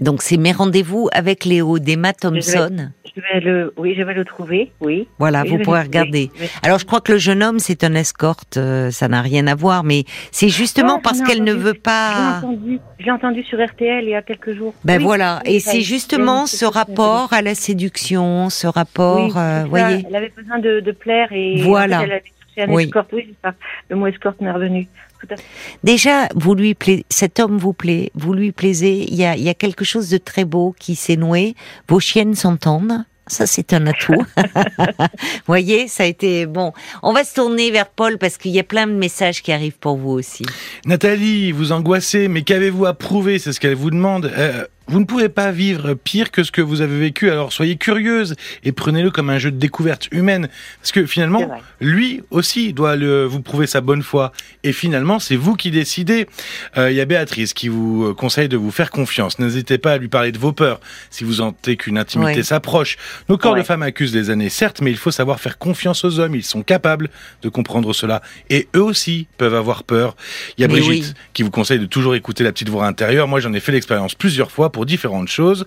Donc 0.00 0.22
c'est 0.22 0.36
mes 0.36 0.52
rendez-vous 0.52 1.08
avec 1.12 1.44
Léo 1.44 1.78
d'Emma 1.78 2.12
Thompson. 2.12 2.90
Je 3.16 3.20
vais, 3.20 3.40
le, 3.40 3.72
oui, 3.76 3.96
je 3.98 4.02
vais 4.02 4.14
le 4.14 4.24
trouver, 4.24 4.70
oui. 4.80 5.08
Voilà, 5.18 5.42
vous 5.42 5.58
pourrez 5.58 5.82
regarder. 5.82 6.30
Alors 6.62 6.78
je 6.78 6.84
crois 6.84 7.00
que 7.00 7.12
le 7.12 7.18
jeune 7.18 7.42
homme 7.42 7.58
c'est 7.58 7.82
un 7.82 7.94
escorte, 7.94 8.58
euh, 8.58 8.90
ça 8.92 9.08
n'a 9.08 9.22
rien 9.22 9.48
à 9.48 9.56
voir, 9.56 9.82
mais 9.82 10.04
c'est 10.30 10.48
justement 10.48 11.00
parce 11.00 11.20
qu'elle 11.22 11.42
ne 11.42 11.52
veut 11.52 11.74
pas. 11.74 12.40
J'ai 13.00 13.10
entendu, 13.10 13.42
sur 13.42 13.64
RTL 13.64 14.04
il 14.04 14.10
y 14.10 14.14
a 14.14 14.22
quelques 14.22 14.54
jours. 14.54 14.74
Ben 14.84 15.00
voilà, 15.00 15.40
et 15.44 15.58
c'est 15.58 15.80
justement 15.80 16.46
ce 16.46 16.64
rapport 16.64 17.32
à 17.32 17.42
la 17.42 17.54
séduction, 17.54 18.50
ce 18.50 18.66
rapport, 18.66 19.36
euh, 19.36 19.64
voyez. 19.68 20.04
Elle 20.08 20.16
avait 20.16 20.32
besoin 20.36 20.58
de, 20.58 20.92
plaire 20.92 21.28
et 21.32 21.60
voilà. 21.62 22.02
elle 22.02 22.12
avait 22.12 22.22
un 22.58 22.78
escorte, 22.78 23.12
oui, 23.12 23.26
c'est 23.28 23.48
ça. 23.48 23.54
Le 23.88 23.96
mot 23.96 24.06
escorte 24.06 24.40
m'est 24.40 24.50
revenu. 24.50 24.88
Déjà, 25.84 26.28
vous 26.34 26.54
lui 26.54 26.74
plaît, 26.74 27.04
cet 27.08 27.40
homme 27.40 27.58
vous 27.58 27.72
plaît, 27.72 28.10
vous 28.14 28.32
lui 28.32 28.52
plaisez. 28.52 29.06
Il 29.08 29.14
y 29.14 29.24
a, 29.24 29.36
il 29.36 29.42
y 29.42 29.48
a 29.48 29.54
quelque 29.54 29.84
chose 29.84 30.08
de 30.10 30.18
très 30.18 30.44
beau 30.44 30.74
qui 30.78 30.94
s'est 30.94 31.16
noué. 31.16 31.54
Vos 31.88 32.00
chiennes 32.00 32.34
s'entendent. 32.34 33.04
Ça, 33.28 33.46
c'est 33.46 33.74
un 33.74 33.86
atout. 33.86 34.24
voyez, 35.46 35.86
ça 35.86 36.04
a 36.04 36.06
été 36.06 36.46
bon. 36.46 36.72
On 37.02 37.12
va 37.12 37.24
se 37.24 37.34
tourner 37.34 37.70
vers 37.70 37.88
Paul 37.88 38.16
parce 38.16 38.38
qu'il 38.38 38.52
y 38.52 38.58
a 38.58 38.64
plein 38.64 38.86
de 38.86 38.92
messages 38.92 39.42
qui 39.42 39.52
arrivent 39.52 39.78
pour 39.78 39.98
vous 39.98 40.10
aussi. 40.10 40.46
Nathalie, 40.86 41.52
vous 41.52 41.72
angoissez, 41.72 42.28
mais 42.28 42.42
qu'avez-vous 42.42 42.86
à 42.86 42.94
prouver? 42.94 43.38
C'est 43.38 43.52
ce 43.52 43.60
qu'elle 43.60 43.74
vous 43.74 43.90
demande. 43.90 44.32
Euh, 44.34 44.64
vous 44.88 45.00
ne 45.00 45.04
pouvez 45.04 45.28
pas 45.28 45.50
vivre 45.50 45.94
pire 45.94 46.30
que 46.30 46.42
ce 46.42 46.50
que 46.50 46.62
vous 46.62 46.80
avez 46.80 46.98
vécu, 46.98 47.30
alors 47.30 47.52
soyez 47.52 47.76
curieuse 47.76 48.34
et 48.64 48.72
prenez-le 48.72 49.10
comme 49.10 49.28
un 49.28 49.38
jeu 49.38 49.50
de 49.50 49.58
découverte 49.58 50.08
humaine. 50.12 50.48
Parce 50.80 50.92
que 50.92 51.04
finalement, 51.04 51.48
lui 51.80 52.22
aussi 52.30 52.72
doit 52.72 52.96
le, 52.96 53.24
vous 53.24 53.42
prouver 53.42 53.66
sa 53.66 53.82
bonne 53.82 54.02
foi. 54.02 54.32
Et 54.64 54.72
finalement, 54.72 55.18
c'est 55.18 55.36
vous 55.36 55.56
qui 55.56 55.70
décidez. 55.70 56.26
Euh, 56.78 56.90
il 56.90 56.96
y 56.96 57.00
a 57.00 57.04
Béatrice 57.04 57.52
qui 57.52 57.68
vous 57.68 58.06
euh, 58.06 58.14
conseille 58.14 58.48
de 58.48 58.56
vous 58.56 58.70
faire 58.70 58.90
confiance. 58.90 59.38
N'hésitez 59.38 59.76
pas 59.76 59.92
à 59.92 59.98
lui 59.98 60.08
parler 60.08 60.32
de 60.32 60.38
vos 60.38 60.52
peurs 60.52 60.80
si 61.10 61.24
vous 61.24 61.34
sentez 61.34 61.76
qu'une 61.76 61.98
intimité 61.98 62.42
s'approche. 62.42 62.96
Nos 63.28 63.36
corps 63.36 63.56
de 63.56 63.62
femmes 63.62 63.82
accusent 63.82 64.14
les 64.14 64.30
années, 64.30 64.48
certes, 64.48 64.80
mais 64.80 64.90
il 64.90 64.96
faut 64.96 65.10
savoir 65.10 65.38
faire 65.38 65.58
confiance 65.58 66.04
aux 66.04 66.18
hommes. 66.18 66.34
Ils 66.34 66.44
sont 66.44 66.62
capables 66.62 67.10
de 67.42 67.48
comprendre 67.50 67.92
cela. 67.92 68.22
Et 68.48 68.68
eux 68.74 68.82
aussi 68.82 69.26
peuvent 69.36 69.54
avoir 69.54 69.84
peur. 69.84 70.16
Il 70.56 70.62
y 70.62 70.64
a 70.64 70.68
Brigitte 70.68 71.14
qui 71.34 71.42
vous 71.42 71.50
conseille 71.50 71.78
de 71.78 71.86
toujours 71.86 72.14
écouter 72.14 72.42
la 72.42 72.52
petite 72.52 72.70
voix 72.70 72.86
intérieure. 72.86 73.28
Moi, 73.28 73.40
j'en 73.40 73.52
ai 73.52 73.60
fait 73.60 73.72
l'expérience 73.72 74.14
plusieurs 74.14 74.50
fois 74.50 74.72
pour 74.72 74.77
différentes 74.84 75.28
choses. 75.28 75.66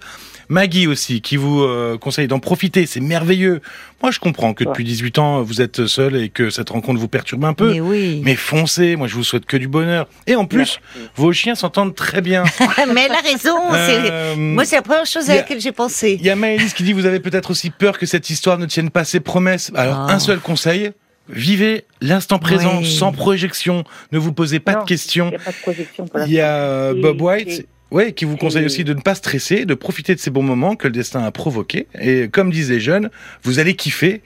Maggie 0.52 0.86
aussi, 0.86 1.22
qui 1.22 1.38
vous 1.38 1.62
euh, 1.62 1.98
conseille 1.98 2.28
d'en 2.28 2.40
profiter, 2.40 2.86
c'est 2.86 3.00
merveilleux. 3.00 3.62
Moi, 4.02 4.12
je 4.12 4.20
comprends 4.20 4.54
que 4.54 4.66
depuis 4.66 4.84
18 4.84 5.18
ans, 5.20 5.42
vous 5.42 5.62
êtes 5.62 5.88
seul 5.88 6.18
et 6.18 6.28
que 6.28 6.50
cette 6.50 6.70
rencontre 6.70 7.00
vous 7.00 7.08
perturbe 7.08 7.46
un 7.46 7.54
peu. 7.54 7.72
Mais, 7.72 7.80
oui. 7.80 8.22
mais 8.26 8.36
foncez, 8.36 8.98
moi 8.98 9.08
je 9.08 9.16
vous 9.16 9.24
souhaite 9.24 9.46
que 9.46 9.56
du 9.56 9.70
bonheur. 9.70 10.10
Et 10.28 10.36
en 10.36 10.46
plus, 10.46 10.82
vos 11.16 11.32
chiens 11.32 11.56
s'entendent 11.56 11.96
très 11.96 12.22
bien. 12.22 12.44
mais 12.94 13.06
elle 13.06 13.14
a 13.14 13.22
raison. 13.22 13.58
Euh, 13.72 14.36
moi, 14.36 14.66
c'est 14.66 14.76
la 14.76 14.82
première 14.82 15.06
chose 15.06 15.30
à 15.30 15.36
laquelle 15.36 15.62
j'ai 15.62 15.72
pensé. 15.72 16.18
Il 16.20 16.26
y 16.26 16.30
a 16.30 16.36
Maëlys 16.36 16.74
qui 16.74 16.84
dit, 16.84 16.92
vous 16.92 17.06
avez 17.06 17.22
peut-être 17.22 17.52
aussi 17.52 17.70
peur 17.70 17.98
que 17.98 18.06
cette 18.06 18.30
histoire 18.30 18.58
ne 18.58 18.66
tienne 18.66 18.90
pas 18.90 19.06
ses 19.06 19.22
promesses. 19.22 19.72
Alors, 19.76 20.00
un 20.00 20.18
oh. 20.18 20.20
seul 20.20 20.40
conseil, 20.40 20.92
Vivez 21.30 21.86
l'instant 22.02 22.40
présent 22.40 22.84
sans 22.84 23.14
projection. 23.14 23.86
Ne 24.12 24.18
vous 24.18 24.34
posez 24.34 24.60
pas 24.60 24.76
de 24.76 24.84
questions. 24.84 25.30
Il 25.30 25.34
y 25.34 25.36
a, 25.36 25.40
pas 25.40 25.52
de 25.52 25.62
projection 25.62 26.06
il 26.26 26.34
y 26.34 26.42
a 26.42 26.94
Bob 26.94 27.22
White 27.22 27.68
Ouais, 27.92 28.14
qui 28.14 28.24
vous 28.24 28.38
conseille 28.38 28.66
aussi 28.66 28.86
de 28.86 28.94
ne 28.94 29.02
pas 29.02 29.16
stresser, 29.16 29.66
de 29.66 29.74
profiter 29.74 30.16
de 30.16 30.20
ces 30.20 30.32
bons 30.32 30.44
moments 30.44 30.78
que 30.78 30.88
le 30.88 30.94
destin 30.94 31.24
a 31.24 31.32
provoqués. 31.32 31.88
Et 32.00 32.30
comme 32.30 32.50
disent 32.50 32.72
les 32.72 32.80
jeunes, 32.80 33.10
vous 33.44 33.60
allez 33.60 33.76
kiffer. 33.76 34.22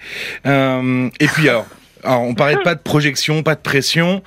Euh, 0.46 1.10
et 1.20 1.28
puis 1.28 1.50
alors, 1.50 1.66
alors 2.04 2.22
on 2.22 2.36
parlait 2.36 2.62
pas 2.64 2.76
de 2.76 2.80
projection, 2.80 3.42
pas 3.42 3.56
de 3.56 3.62
pression. 3.62 4.22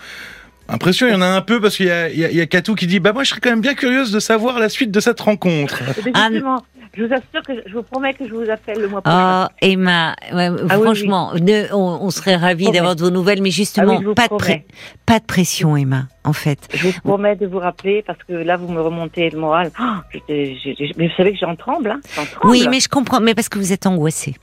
Impression, 0.68 1.06
il 1.06 1.12
y 1.12 1.16
en 1.16 1.22
a 1.22 1.26
un 1.26 1.40
peu 1.40 1.60
parce 1.60 1.76
qu'il 1.76 1.86
y 1.86 1.90
a, 1.90 2.10
il 2.10 2.18
y 2.18 2.24
a, 2.24 2.30
il 2.30 2.36
y 2.36 2.40
a 2.40 2.46
Katou 2.46 2.74
qui 2.74 2.86
dit 2.86 3.00
bah 3.00 3.12
moi 3.12 3.24
je 3.24 3.30
serais 3.30 3.40
quand 3.40 3.50
même 3.50 3.60
bien 3.62 3.74
curieuse 3.74 4.12
de 4.12 4.20
savoir 4.20 4.58
la 4.58 4.68
suite 4.68 4.90
de 4.90 5.00
cette 5.00 5.18
rencontre. 5.20 5.82
Justement, 6.04 6.62
je 6.94 7.04
vous 7.04 7.12
assure 7.12 7.42
que 7.46 7.54
je, 7.54 7.60
je 7.70 7.74
vous 7.74 7.82
promets 7.82 8.12
que 8.12 8.26
je 8.28 8.34
vous 8.34 8.50
appelle 8.50 8.78
le 8.80 8.88
mois 8.88 9.00
prochain. 9.00 9.46
Oh, 9.50 9.54
Emma, 9.62 10.14
ouais, 10.32 10.50
Ah 10.68 10.76
oui, 10.78 10.82
franchement, 10.84 11.32
ne- 11.40 11.72
on, 11.72 12.00
on 12.02 12.10
serait 12.10 12.36
ravis 12.36 12.70
d'avoir 12.70 12.96
de 12.96 13.02
vos 13.02 13.10
nouvelles, 13.10 13.40
mais 13.40 13.50
justement, 13.50 13.94
Ah 13.96 13.98
oui, 14.00 14.04
je 14.08 14.12
pas, 14.12 14.28
de 14.28 14.62
pas 15.06 15.18
de 15.20 15.24
pression, 15.24 15.74
Emma, 15.76 16.04
en 16.24 16.32
fait. 16.34 16.58
Je 16.74 16.88
vous 16.88 16.92
promets 17.02 17.36
de 17.36 17.46
vous 17.46 17.58
rappeler 17.60 18.02
parce 18.06 18.18
que 18.28 18.34
là 18.34 18.56
vous 18.58 18.68
me 18.68 18.80
remontez 18.82 19.30
le 19.30 19.38
moral. 19.38 19.70
Oh, 19.80 19.84
j'étais- 20.12 20.54
j'ai- 20.62 20.92
mais 20.98 21.06
vous 21.08 21.14
savez 21.16 21.32
que 21.32 21.38
j'en 21.40 21.56
tremble, 21.56 21.92
hein 21.92 22.00
tremble. 22.12 22.28
Oui, 22.44 22.66
mais 22.70 22.80
je 22.80 22.88
comprends, 22.90 23.20
mais 23.20 23.34
parce 23.34 23.48
que 23.48 23.58
vous 23.58 23.72
êtes 23.72 23.86
angoissée. 23.86 24.34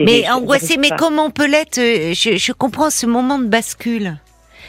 Mais 0.00 0.24
je- 0.26 0.32
angoissée, 0.32 0.76
mais 0.76 0.90
comment 0.98 1.26
on 1.26 1.30
peut 1.30 1.46
l'être? 1.48 1.78
Euh, 1.78 2.12
je, 2.12 2.36
je 2.36 2.52
comprends 2.52 2.90
ce 2.90 3.06
moment 3.06 3.38
de 3.38 3.46
bascule. 3.46 4.16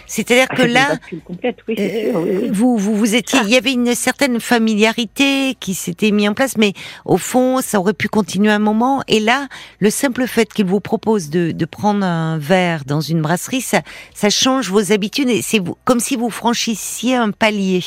C'est-à-dire 0.09 0.47
Ah, 0.49 0.55
que 0.55 0.63
là, 0.63 0.97
oui, 1.11 1.75
sûr, 1.77 2.19
oui, 2.19 2.49
vous, 2.51 2.77
vous, 2.77 2.95
vous 2.95 3.13
étiez, 3.13 3.39
il 3.43 3.49
y 3.49 3.55
avait 3.55 3.73
une 3.73 3.93
certaine 3.93 4.39
familiarité 4.39 5.55
qui 5.59 5.75
s'était 5.75 6.09
mise 6.09 6.29
en 6.29 6.33
place, 6.33 6.57
mais 6.57 6.73
au 7.05 7.17
fond, 7.17 7.61
ça 7.61 7.79
aurait 7.79 7.93
pu 7.93 8.07
continuer 8.07 8.51
un 8.51 8.57
moment. 8.57 9.03
Et 9.07 9.19
là, 9.19 9.47
le 9.77 9.91
simple 9.91 10.25
fait 10.25 10.51
qu'il 10.51 10.65
vous 10.65 10.79
propose 10.79 11.29
de, 11.29 11.51
de 11.51 11.65
prendre 11.65 12.03
un 12.03 12.39
verre 12.39 12.85
dans 12.85 13.01
une 13.01 13.21
brasserie, 13.21 13.61
ça, 13.61 13.81
ça 14.15 14.31
change 14.31 14.71
vos 14.71 14.91
habitudes 14.91 15.29
et 15.29 15.43
c'est 15.43 15.61
comme 15.85 15.99
si 15.99 16.15
vous 16.15 16.31
franchissiez 16.31 17.15
un 17.15 17.29
palier. 17.29 17.83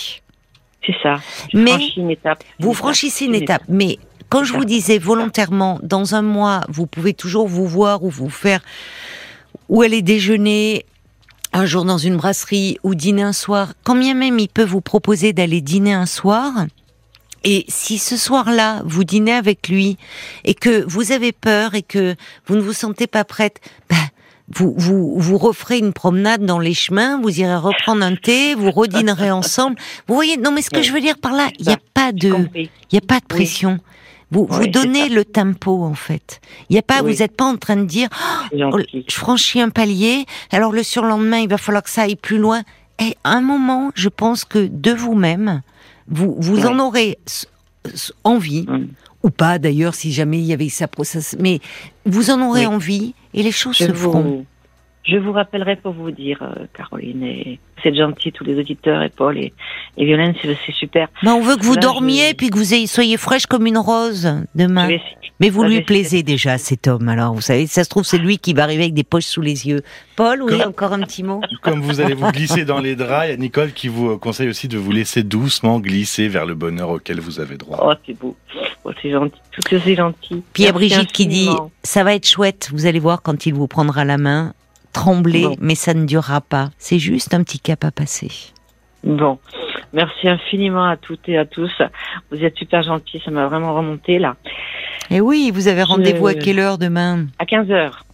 C'est 0.86 0.94
ça. 1.02 1.16
Je 1.52 1.58
Mais 1.58 1.76
une 1.96 2.10
étape. 2.10 2.44
Vous 2.60 2.68
Une 2.68 2.74
franchissez 2.74 3.24
étape, 3.24 3.34
une 3.34 3.42
étape, 3.42 3.62
mais 3.68 3.98
quand 4.28 4.44
je 4.44 4.52
vous 4.52 4.64
disais 4.64 4.98
volontairement, 4.98 5.80
dans 5.82 6.14
un 6.14 6.22
mois, 6.22 6.60
vous 6.68 6.86
pouvez 6.86 7.14
toujours 7.14 7.48
vous 7.48 7.66
voir 7.66 8.04
ou 8.04 8.10
vous 8.10 8.30
faire, 8.30 8.60
ou 9.68 9.82
aller 9.82 10.02
déjeuner 10.02 10.86
un 11.52 11.66
jour 11.66 11.84
dans 11.84 11.98
une 11.98 12.16
brasserie 12.16 12.78
ou 12.82 12.94
dîner 12.94 13.22
un 13.22 13.32
soir, 13.32 13.74
quand 13.84 13.94
bien 13.94 14.14
même 14.14 14.38
il 14.38 14.48
peut 14.48 14.64
vous 14.64 14.80
proposer 14.80 15.32
d'aller 15.32 15.60
dîner 15.60 15.92
un 15.92 16.06
soir, 16.06 16.66
et 17.44 17.64
si 17.68 17.98
ce 17.98 18.16
soir-là, 18.16 18.82
vous 18.84 19.04
dînez 19.04 19.32
avec 19.32 19.68
lui 19.68 19.96
et 20.44 20.54
que 20.54 20.84
vous 20.86 21.12
avez 21.12 21.32
peur 21.32 21.74
et 21.74 21.82
que 21.82 22.14
vous 22.46 22.54
ne 22.54 22.60
vous 22.60 22.72
sentez 22.72 23.06
pas 23.06 23.24
prête, 23.24 23.60
ben, 23.90 23.96
vous, 24.48 24.74
vous, 24.76 25.18
vous 25.18 25.38
referez 25.38 25.78
une 25.78 25.92
promenade 25.92 26.44
dans 26.44 26.58
les 26.58 26.74
chemins, 26.74 27.20
vous 27.20 27.40
irez 27.40 27.56
reprendre 27.56 28.04
un 28.04 28.14
thé, 28.14 28.54
vous 28.54 28.70
redînerez 28.70 29.30
ensemble. 29.30 29.76
Vous 30.06 30.14
voyez, 30.14 30.36
non 30.36 30.52
mais 30.52 30.62
ce 30.62 30.70
que 30.70 30.82
je 30.82 30.92
veux 30.92 31.00
dire 31.00 31.18
par 31.18 31.32
là, 31.32 31.48
il 31.58 31.66
n'y 31.66 31.72
a 31.72 31.78
pas 31.94 32.12
de, 32.12 32.34
il 32.54 32.68
n'y 32.92 32.98
a 32.98 33.06
pas 33.06 33.18
de 33.18 33.26
pression. 33.26 33.78
Vous 34.32 34.48
c'est 34.62 34.68
donnez 34.68 35.08
le 35.08 35.24
tempo 35.24 35.82
en 35.84 35.94
fait. 35.94 36.40
Il 36.70 36.76
y 36.76 36.78
a 36.78 36.82
pas, 36.82 37.02
Oui. 37.02 37.12
vous 37.12 37.18
n'êtes 37.20 37.36
pas 37.36 37.44
en 37.44 37.56
train 37.56 37.76
de 37.76 37.84
dire, 37.84 38.08
oh, 38.52 38.56
gentil. 38.58 39.04
je 39.08 39.14
franchis 39.14 39.60
un 39.60 39.68
palier, 39.70 40.24
alors 40.50 40.72
le 40.72 40.82
surlendemain 40.82 41.38
il 41.38 41.48
va 41.48 41.58
falloir 41.58 41.82
que 41.82 41.90
ça 41.90 42.02
aille 42.02 42.16
plus 42.16 42.38
loin. 42.38 42.62
Et 42.98 43.16
à 43.24 43.32
un 43.32 43.40
moment, 43.40 43.90
je 43.94 44.08
pense 44.08 44.44
que 44.44 44.66
de 44.70 44.92
vous-même, 44.92 45.62
vous, 46.08 46.34
vous 46.38 46.66
en 46.66 46.78
aurez 46.78 47.18
envie, 48.24 48.64
Mm. 48.68 48.86
ou 49.24 49.30
pas 49.30 49.58
d'ailleurs 49.58 49.94
si 49.94 50.12
jamais 50.12 50.38
il 50.38 50.44
y 50.44 50.52
avait 50.52 50.68
ça 50.68 50.86
process, 50.88 51.36
mais 51.38 51.60
vous 52.06 52.30
en 52.30 52.40
aurez 52.48 52.66
envie 52.66 53.14
et 53.34 53.42
les 53.42 53.52
choses 53.52 53.76
Je 53.76 53.86
se 53.86 53.92
feront. 53.92 54.44
Je 55.04 55.16
vous 55.16 55.32
rappellerai 55.32 55.76
pour 55.76 55.92
vous 55.92 56.10
dire, 56.10 56.38
euh, 56.42 56.64
Caroline, 56.76 57.22
et 57.24 57.58
vous 57.76 57.88
êtes 57.88 57.96
gentils, 57.96 58.30
tous 58.32 58.44
les 58.44 58.58
auditeurs, 58.58 59.02
et 59.02 59.08
Paul 59.08 59.36
et, 59.36 59.52
et 59.96 60.04
Violaine, 60.04 60.34
c'est 60.40 60.56
c'est 60.66 60.72
super. 60.72 61.08
Ben, 61.22 61.32
on 61.32 61.40
veut 61.42 61.56
que 61.56 61.64
vous 61.64 61.74
Là, 61.74 61.80
dormiez 61.80 62.30
je- 62.30 62.34
puis 62.34 62.50
que 62.50 62.56
vous 62.56 62.72
ayez- 62.74 62.86
soyez 62.86 63.16
fraîche 63.16 63.46
comme 63.46 63.66
une 63.66 63.78
rose 63.78 64.28
demain. 64.54 64.86
Vais. 64.88 65.00
Mais 65.40 65.50
vous 65.50 65.64
Là, 65.64 65.70
lui 65.70 65.80
plaisez 65.80 66.22
déjà, 66.22 66.56
cet 66.56 66.86
homme. 66.86 67.08
Alors, 67.08 67.34
vous 67.34 67.40
savez, 67.40 67.66
ça 67.66 67.82
se 67.82 67.88
trouve, 67.88 68.04
c'est 68.04 68.18
lui 68.18 68.38
qui 68.38 68.54
va 68.54 68.62
arriver 68.62 68.84
avec 68.84 68.94
des 68.94 69.02
poches 69.02 69.24
sous 69.24 69.40
les 69.40 69.66
yeux. 69.66 69.82
Paul, 70.14 70.40
oui, 70.42 70.50
Comme- 70.58 70.68
encore 70.68 70.92
un 70.92 71.00
petit 71.00 71.24
mot. 71.24 71.40
Comme 71.62 71.80
vous 71.80 72.00
allez 72.00 72.14
vous 72.14 72.30
glisser 72.30 72.64
dans 72.64 72.78
les 72.78 72.94
draps, 72.94 73.26
il 73.26 73.30
y 73.30 73.32
a 73.32 73.36
Nicole 73.36 73.72
qui 73.72 73.88
vous 73.88 74.18
conseille 74.18 74.48
aussi 74.48 74.68
de 74.68 74.78
vous 74.78 74.92
laisser 74.92 75.24
doucement 75.24 75.80
glisser 75.80 76.28
vers 76.28 76.46
le 76.46 76.54
bonheur 76.54 76.90
auquel 76.90 77.18
vous 77.18 77.40
avez 77.40 77.56
droit. 77.56 77.78
Oh, 77.82 77.92
c'est 78.06 78.16
beau. 78.16 78.36
Oh, 78.84 78.90
c'est 79.02 79.10
gentil. 79.10 79.34
Tout 79.50 79.62
que 79.68 79.78
c'est 79.80 79.96
gentil. 79.96 80.42
Puis 80.52 80.62
il 80.62 80.66
y 80.66 80.68
a 80.68 80.72
Brigitte 80.72 81.10
qui 81.10 81.26
dit, 81.26 81.48
ça 81.82 82.04
va 82.04 82.14
être 82.14 82.26
chouette, 82.28 82.70
vous 82.72 82.86
allez 82.86 83.00
voir 83.00 83.22
quand 83.22 83.44
il 83.46 83.54
vous 83.54 83.66
prendra 83.66 84.04
la 84.04 84.18
main, 84.18 84.54
trembler, 84.92 85.42
Bon. 85.44 85.56
mais 85.60 85.74
ça 85.74 85.94
ne 85.94 86.04
durera 86.06 86.40
pas. 86.40 86.70
C'est 86.78 86.98
juste 86.98 87.34
un 87.34 87.42
petit 87.42 87.58
cap 87.60 87.84
à 87.84 87.90
passer. 87.90 88.30
Bon. 89.04 89.38
Merci 89.92 90.28
infiniment 90.28 90.84
à 90.88 90.96
toutes 90.96 91.28
et 91.28 91.36
à 91.36 91.44
tous. 91.44 91.70
Vous 92.30 92.42
êtes 92.44 92.56
super 92.56 92.82
gentils. 92.82 93.20
Ça 93.24 93.30
m'a 93.30 93.46
vraiment 93.46 93.74
remonté, 93.74 94.18
là. 94.18 94.36
Et 95.10 95.20
oui, 95.20 95.50
vous 95.52 95.68
avez 95.68 95.82
rendez-vous 95.82 96.26
à 96.28 96.34
quelle 96.34 96.58
heure 96.58 96.78
demain 96.78 97.26
À 97.38 97.44
15 97.46 97.70
heures. 97.70 98.04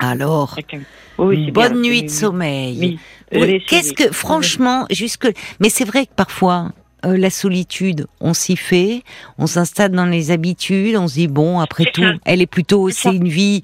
Alors, 0.00 0.54
À 0.58 0.62
15. 0.62 0.80
Oui, 1.18 1.50
bonne 1.50 1.80
bien. 1.80 1.90
nuit 1.90 2.02
de 2.04 2.08
sommeil. 2.08 2.78
Oui. 2.80 2.98
Oui, 3.40 3.62
Qu'est-ce 3.66 3.92
que, 3.92 4.12
franchement, 4.12 4.86
jusque, 4.90 5.28
mais 5.60 5.68
c'est 5.68 5.84
vrai 5.84 6.06
que 6.06 6.12
parfois, 6.16 6.70
euh, 7.04 7.16
la 7.18 7.30
solitude, 7.30 8.06
on 8.20 8.32
s'y 8.32 8.56
fait, 8.56 9.02
on 9.36 9.46
s'installe 9.46 9.90
dans 9.92 10.06
les 10.06 10.30
habitudes, 10.30 10.96
on 10.96 11.08
se 11.08 11.14
dit 11.14 11.28
bon, 11.28 11.60
après 11.60 11.84
tout, 11.92 12.02
elle 12.24 12.40
est 12.40 12.46
plutôt, 12.46 12.88
c'est 12.90 13.14
une 13.14 13.28
vie 13.28 13.62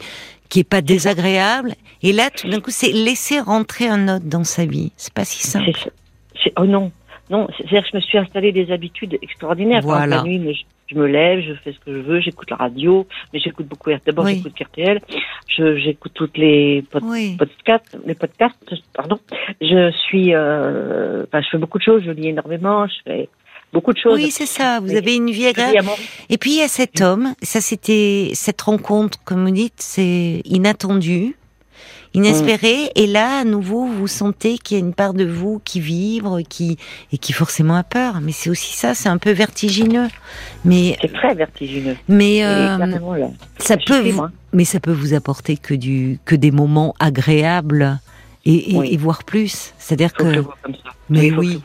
qui 0.55 0.61
est 0.61 0.71
pas 0.71 0.83
désagréable. 0.83 1.73
Et 2.05 2.13
là, 2.13 2.31
tout 2.31 2.49
d'un 2.49 2.61
coup, 2.61 2.71
c'est 2.71 2.93
laisser 2.93 3.41
rentrer 3.41 3.89
un 3.89 4.07
autre 4.15 4.25
dans 4.27 4.45
sa 4.45 4.65
vie. 4.67 4.93
C'est 4.97 5.13
pas 5.13 5.25
si 5.25 5.45
simple. 5.45 5.73
C'est- 6.45 6.53
oh 6.57 6.65
non, 6.65 6.93
non, 7.29 7.49
c'est- 7.57 7.65
c'est-à-dire 7.65 7.83
que 7.83 7.89
je 7.93 7.97
me 7.97 8.01
suis 8.03 8.19
installé 8.19 8.53
des 8.53 8.71
habitudes 8.71 9.19
extraordinaires. 9.21 9.81
Voilà. 9.83 10.19
La 10.19 10.23
nuit, 10.23 10.39
mais 10.39 10.55
je, 10.55 10.63
je 10.87 10.95
me 10.95 11.07
lève, 11.09 11.41
je 11.41 11.55
fais 11.55 11.73
ce 11.73 11.79
que 11.81 11.93
je 11.93 11.99
veux, 11.99 12.21
j'écoute 12.21 12.49
la 12.51 12.57
radio, 12.57 13.05
mais 13.33 13.41
j'écoute 13.41 13.67
beaucoup. 13.67 13.91
D'abord, 14.07 14.27
Oui. 14.27 14.37
j'écoute 14.37 14.61
RTL, 14.61 15.01
j'écoute 15.57 16.13
toutes 16.15 16.39
les 16.39 16.83
pod- 16.89 17.03
Oui. 17.05 17.35
podcasts, 17.37 17.99
les 18.07 18.15
podcasts, 18.15 18.75
pardon. 18.95 19.19
Je 19.61 19.91
suis, 20.07 20.35
euh, 20.35 21.25
enfin, 21.25 21.41
je 21.43 21.49
fais 21.51 21.59
beaucoup 21.59 21.79
de 21.79 21.83
choses, 21.85 22.03
je 22.07 22.13
lis 22.13 22.29
énormément, 22.29 22.87
je 22.87 22.95
fais 23.05 23.29
beaucoup 23.75 23.93
de 23.93 23.99
choses. 23.99 24.15
Oui, 24.15 24.31
c'est 24.31 24.47
ça. 24.47 24.81
Vous 24.81 24.87
Mais- 24.87 24.97
avez 24.97 25.17
une 25.17 25.31
vie 25.31 25.47
agréable. 25.47 25.89
Et 26.31 26.39
puis 26.39 26.53
il 26.53 26.59
y 26.59 26.63
a 26.63 26.69
cet 26.69 27.01
homme, 27.03 27.35
ça 27.43 27.61
c'était 27.61 28.31
cette 28.35 28.61
rencontre, 28.63 29.19
comme 29.27 29.45
vous 29.47 29.53
dites, 29.55 29.75
c'est 29.79 30.41
inattendu, 30.47 31.37
inespéré, 32.15 32.91
et 32.95 33.07
là 33.09 33.41
à 33.41 33.45
nouveau 33.45 33.87
vous 33.87 34.07
sentez 34.07 34.57
qu'il 34.59 34.79
y 34.79 34.81
a 34.81 34.85
une 34.85 34.95
part 34.95 35.15
de 35.15 35.25
vous 35.25 35.61
qui 35.65 35.81
vibre, 35.81 36.41
qui 36.49 36.79
et 37.13 37.19
qui 37.19 37.33
forcément 37.33 37.75
a 37.75 37.83
peur. 37.83 38.21
Mais 38.23 38.33
c'est 38.33 38.51
aussi 38.51 38.77
ça, 38.77 38.95
c'est 38.95 39.09
un 39.09 39.19
peu 39.19 39.33
vertigineux. 39.33 40.09
Mais 40.65 40.97
C'est 41.03 41.13
très 41.13 41.35
vertigineux. 41.35 41.97
mais 42.09 42.45
euh, 42.45 42.79
là, 42.79 42.87
ça 43.59 43.77
peut, 43.77 44.01
vous- 44.01 44.13
moi. 44.17 44.31
mais 44.53 44.65
ça 44.65 44.79
peut 44.81 44.93
vous 44.93 45.13
apporter 45.15 45.57
que 45.57 45.75
du 45.75 46.19
que 46.25 46.37
des 46.37 46.53
moments 46.53 46.95
agréables 47.01 47.99
et, 48.47 48.73
et, 48.73 48.77
Oui. 48.77 48.89
et 48.93 48.97
voire 48.97 49.25
plus. 49.25 49.73
C'est-à-dire 49.79 50.13
que 50.13 50.23
que 50.23 50.41
comme 50.63 50.75
ça. 50.75 50.91
Mais 51.11 51.33
oui. 51.33 51.59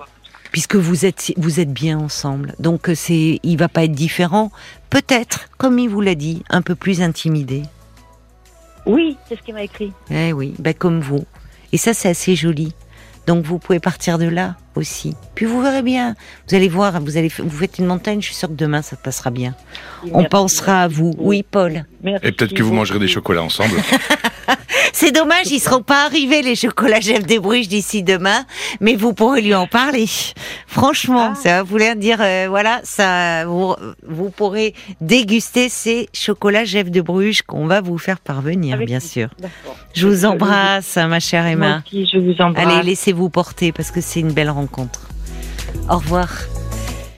Puisque 0.52 0.76
vous 0.76 1.06
êtes 1.06 1.34
vous 1.38 1.60
êtes 1.60 1.72
bien 1.72 1.98
ensemble. 2.00 2.54
Donc 2.60 2.90
euh, 2.90 2.96
c'est 2.96 3.40
il 3.44 3.58
va 3.58 3.70
pas 3.70 3.84
être 3.84 3.92
différent. 3.92 4.52
Peut-être, 4.90 5.50
comme 5.58 5.80
il 5.80 5.90
vous 5.90 6.02
l'a 6.02 6.16
dit, 6.16 6.44
un 6.50 6.62
peu 6.62 6.76
plus 6.76 7.02
intimidé. 7.02 7.64
Oui, 8.86 9.18
c'est 9.28 9.38
ce 9.38 9.42
qu'il 9.44 9.54
m'a 9.54 9.64
écrit. 9.64 9.92
Eh 10.10 10.34
oui, 10.34 10.54
ben 10.60 10.74
comme 10.74 11.00
vous. 11.00 11.26
Et 11.72 11.78
ça 11.78 11.94
c'est 11.94 12.10
assez 12.10 12.36
joli. 12.36 12.74
Donc 13.28 13.46
vous 13.46 13.60
pouvez 13.60 13.80
partir 13.80 14.18
de 14.18 14.26
là 14.26 14.56
aussi. 14.76 15.16
Puis 15.36 15.46
vous 15.46 15.62
verrez 15.62 15.84
bien. 15.84 16.16
Vous 16.48 16.56
allez 16.56 16.70
voir, 16.70 17.00
vous 17.00 17.18
allez 17.18 17.30
vous 17.38 17.58
faites 17.58 17.78
une 17.78 17.86
montagne, 17.86 18.22
je 18.22 18.28
suis 18.28 18.36
sûre 18.36 18.50
que 18.50 18.54
demain 18.54 18.82
ça 18.82 18.96
passera 18.96 19.30
bien. 19.30 19.54
On 20.12 20.24
pensera 20.24 20.84
à 20.84 20.88
vous. 20.88 21.14
Oui, 21.20 21.44
Paul. 21.44 21.86
Merci 22.02 22.26
Et 22.26 22.32
peut-être 22.32 22.54
que 22.54 22.64
vous 22.64 22.74
mangerez 22.74 23.00
des 23.00 23.08
chocolats 23.08 23.44
ensemble. 23.44 23.76
C'est 24.94 25.12
dommage, 25.12 25.48
ils 25.52 25.60
seront 25.60 25.82
pas 25.82 26.06
arrivés 26.06 26.42
les 26.42 26.56
chocolats 26.56 27.00
Jeff 27.00 27.26
des 27.26 27.40
Bruges 27.40 27.68
d'ici 27.68 28.04
demain, 28.04 28.46
mais 28.80 28.96
vous 28.96 29.14
pourrez 29.14 29.42
lui 29.42 29.54
en 29.56 29.68
parler. 29.68 30.08
Franchement, 30.68 31.32
Ah. 31.34 31.36
ça 31.42 31.50
va 31.58 31.64
vouloir 31.64 31.96
dire 31.96 32.18
euh, 32.22 32.48
voilà, 32.50 32.82
ça 32.84 33.46
vous, 33.46 33.76
vous 34.08 34.30
pourrez 34.30 34.74
déguster 35.02 35.70
ces 35.70 36.10
chocolats 36.14 36.66
Jeff 36.66 36.90
de 36.92 37.02
Bruges 37.02 37.42
qu'on 37.44 37.66
va 37.68 37.82
vous 37.82 37.98
faire 37.98 38.20
parvenir, 38.20 38.76
Avec 38.76 38.88
bien 38.88 39.00
sûr. 39.00 39.30
Je 39.94 40.08
vous 40.08 40.26
embrasse, 40.26 40.96
ma 40.98 41.20
chère 41.20 41.44
Moi 41.44 41.52
Emma. 41.52 41.84
aussi, 41.86 42.08
je 42.12 42.18
vous 42.18 42.36
embrasse. 42.42 42.66
Allez, 42.68 42.84
laissez-vous 42.90 43.30
porter 43.30 43.72
parce 43.72 43.92
que 43.92 44.02
c'est 44.02 44.20
une 44.20 44.32
belle 44.34 44.50
rencontre. 44.50 45.02
Au 45.90 45.98
revoir. 45.98 46.30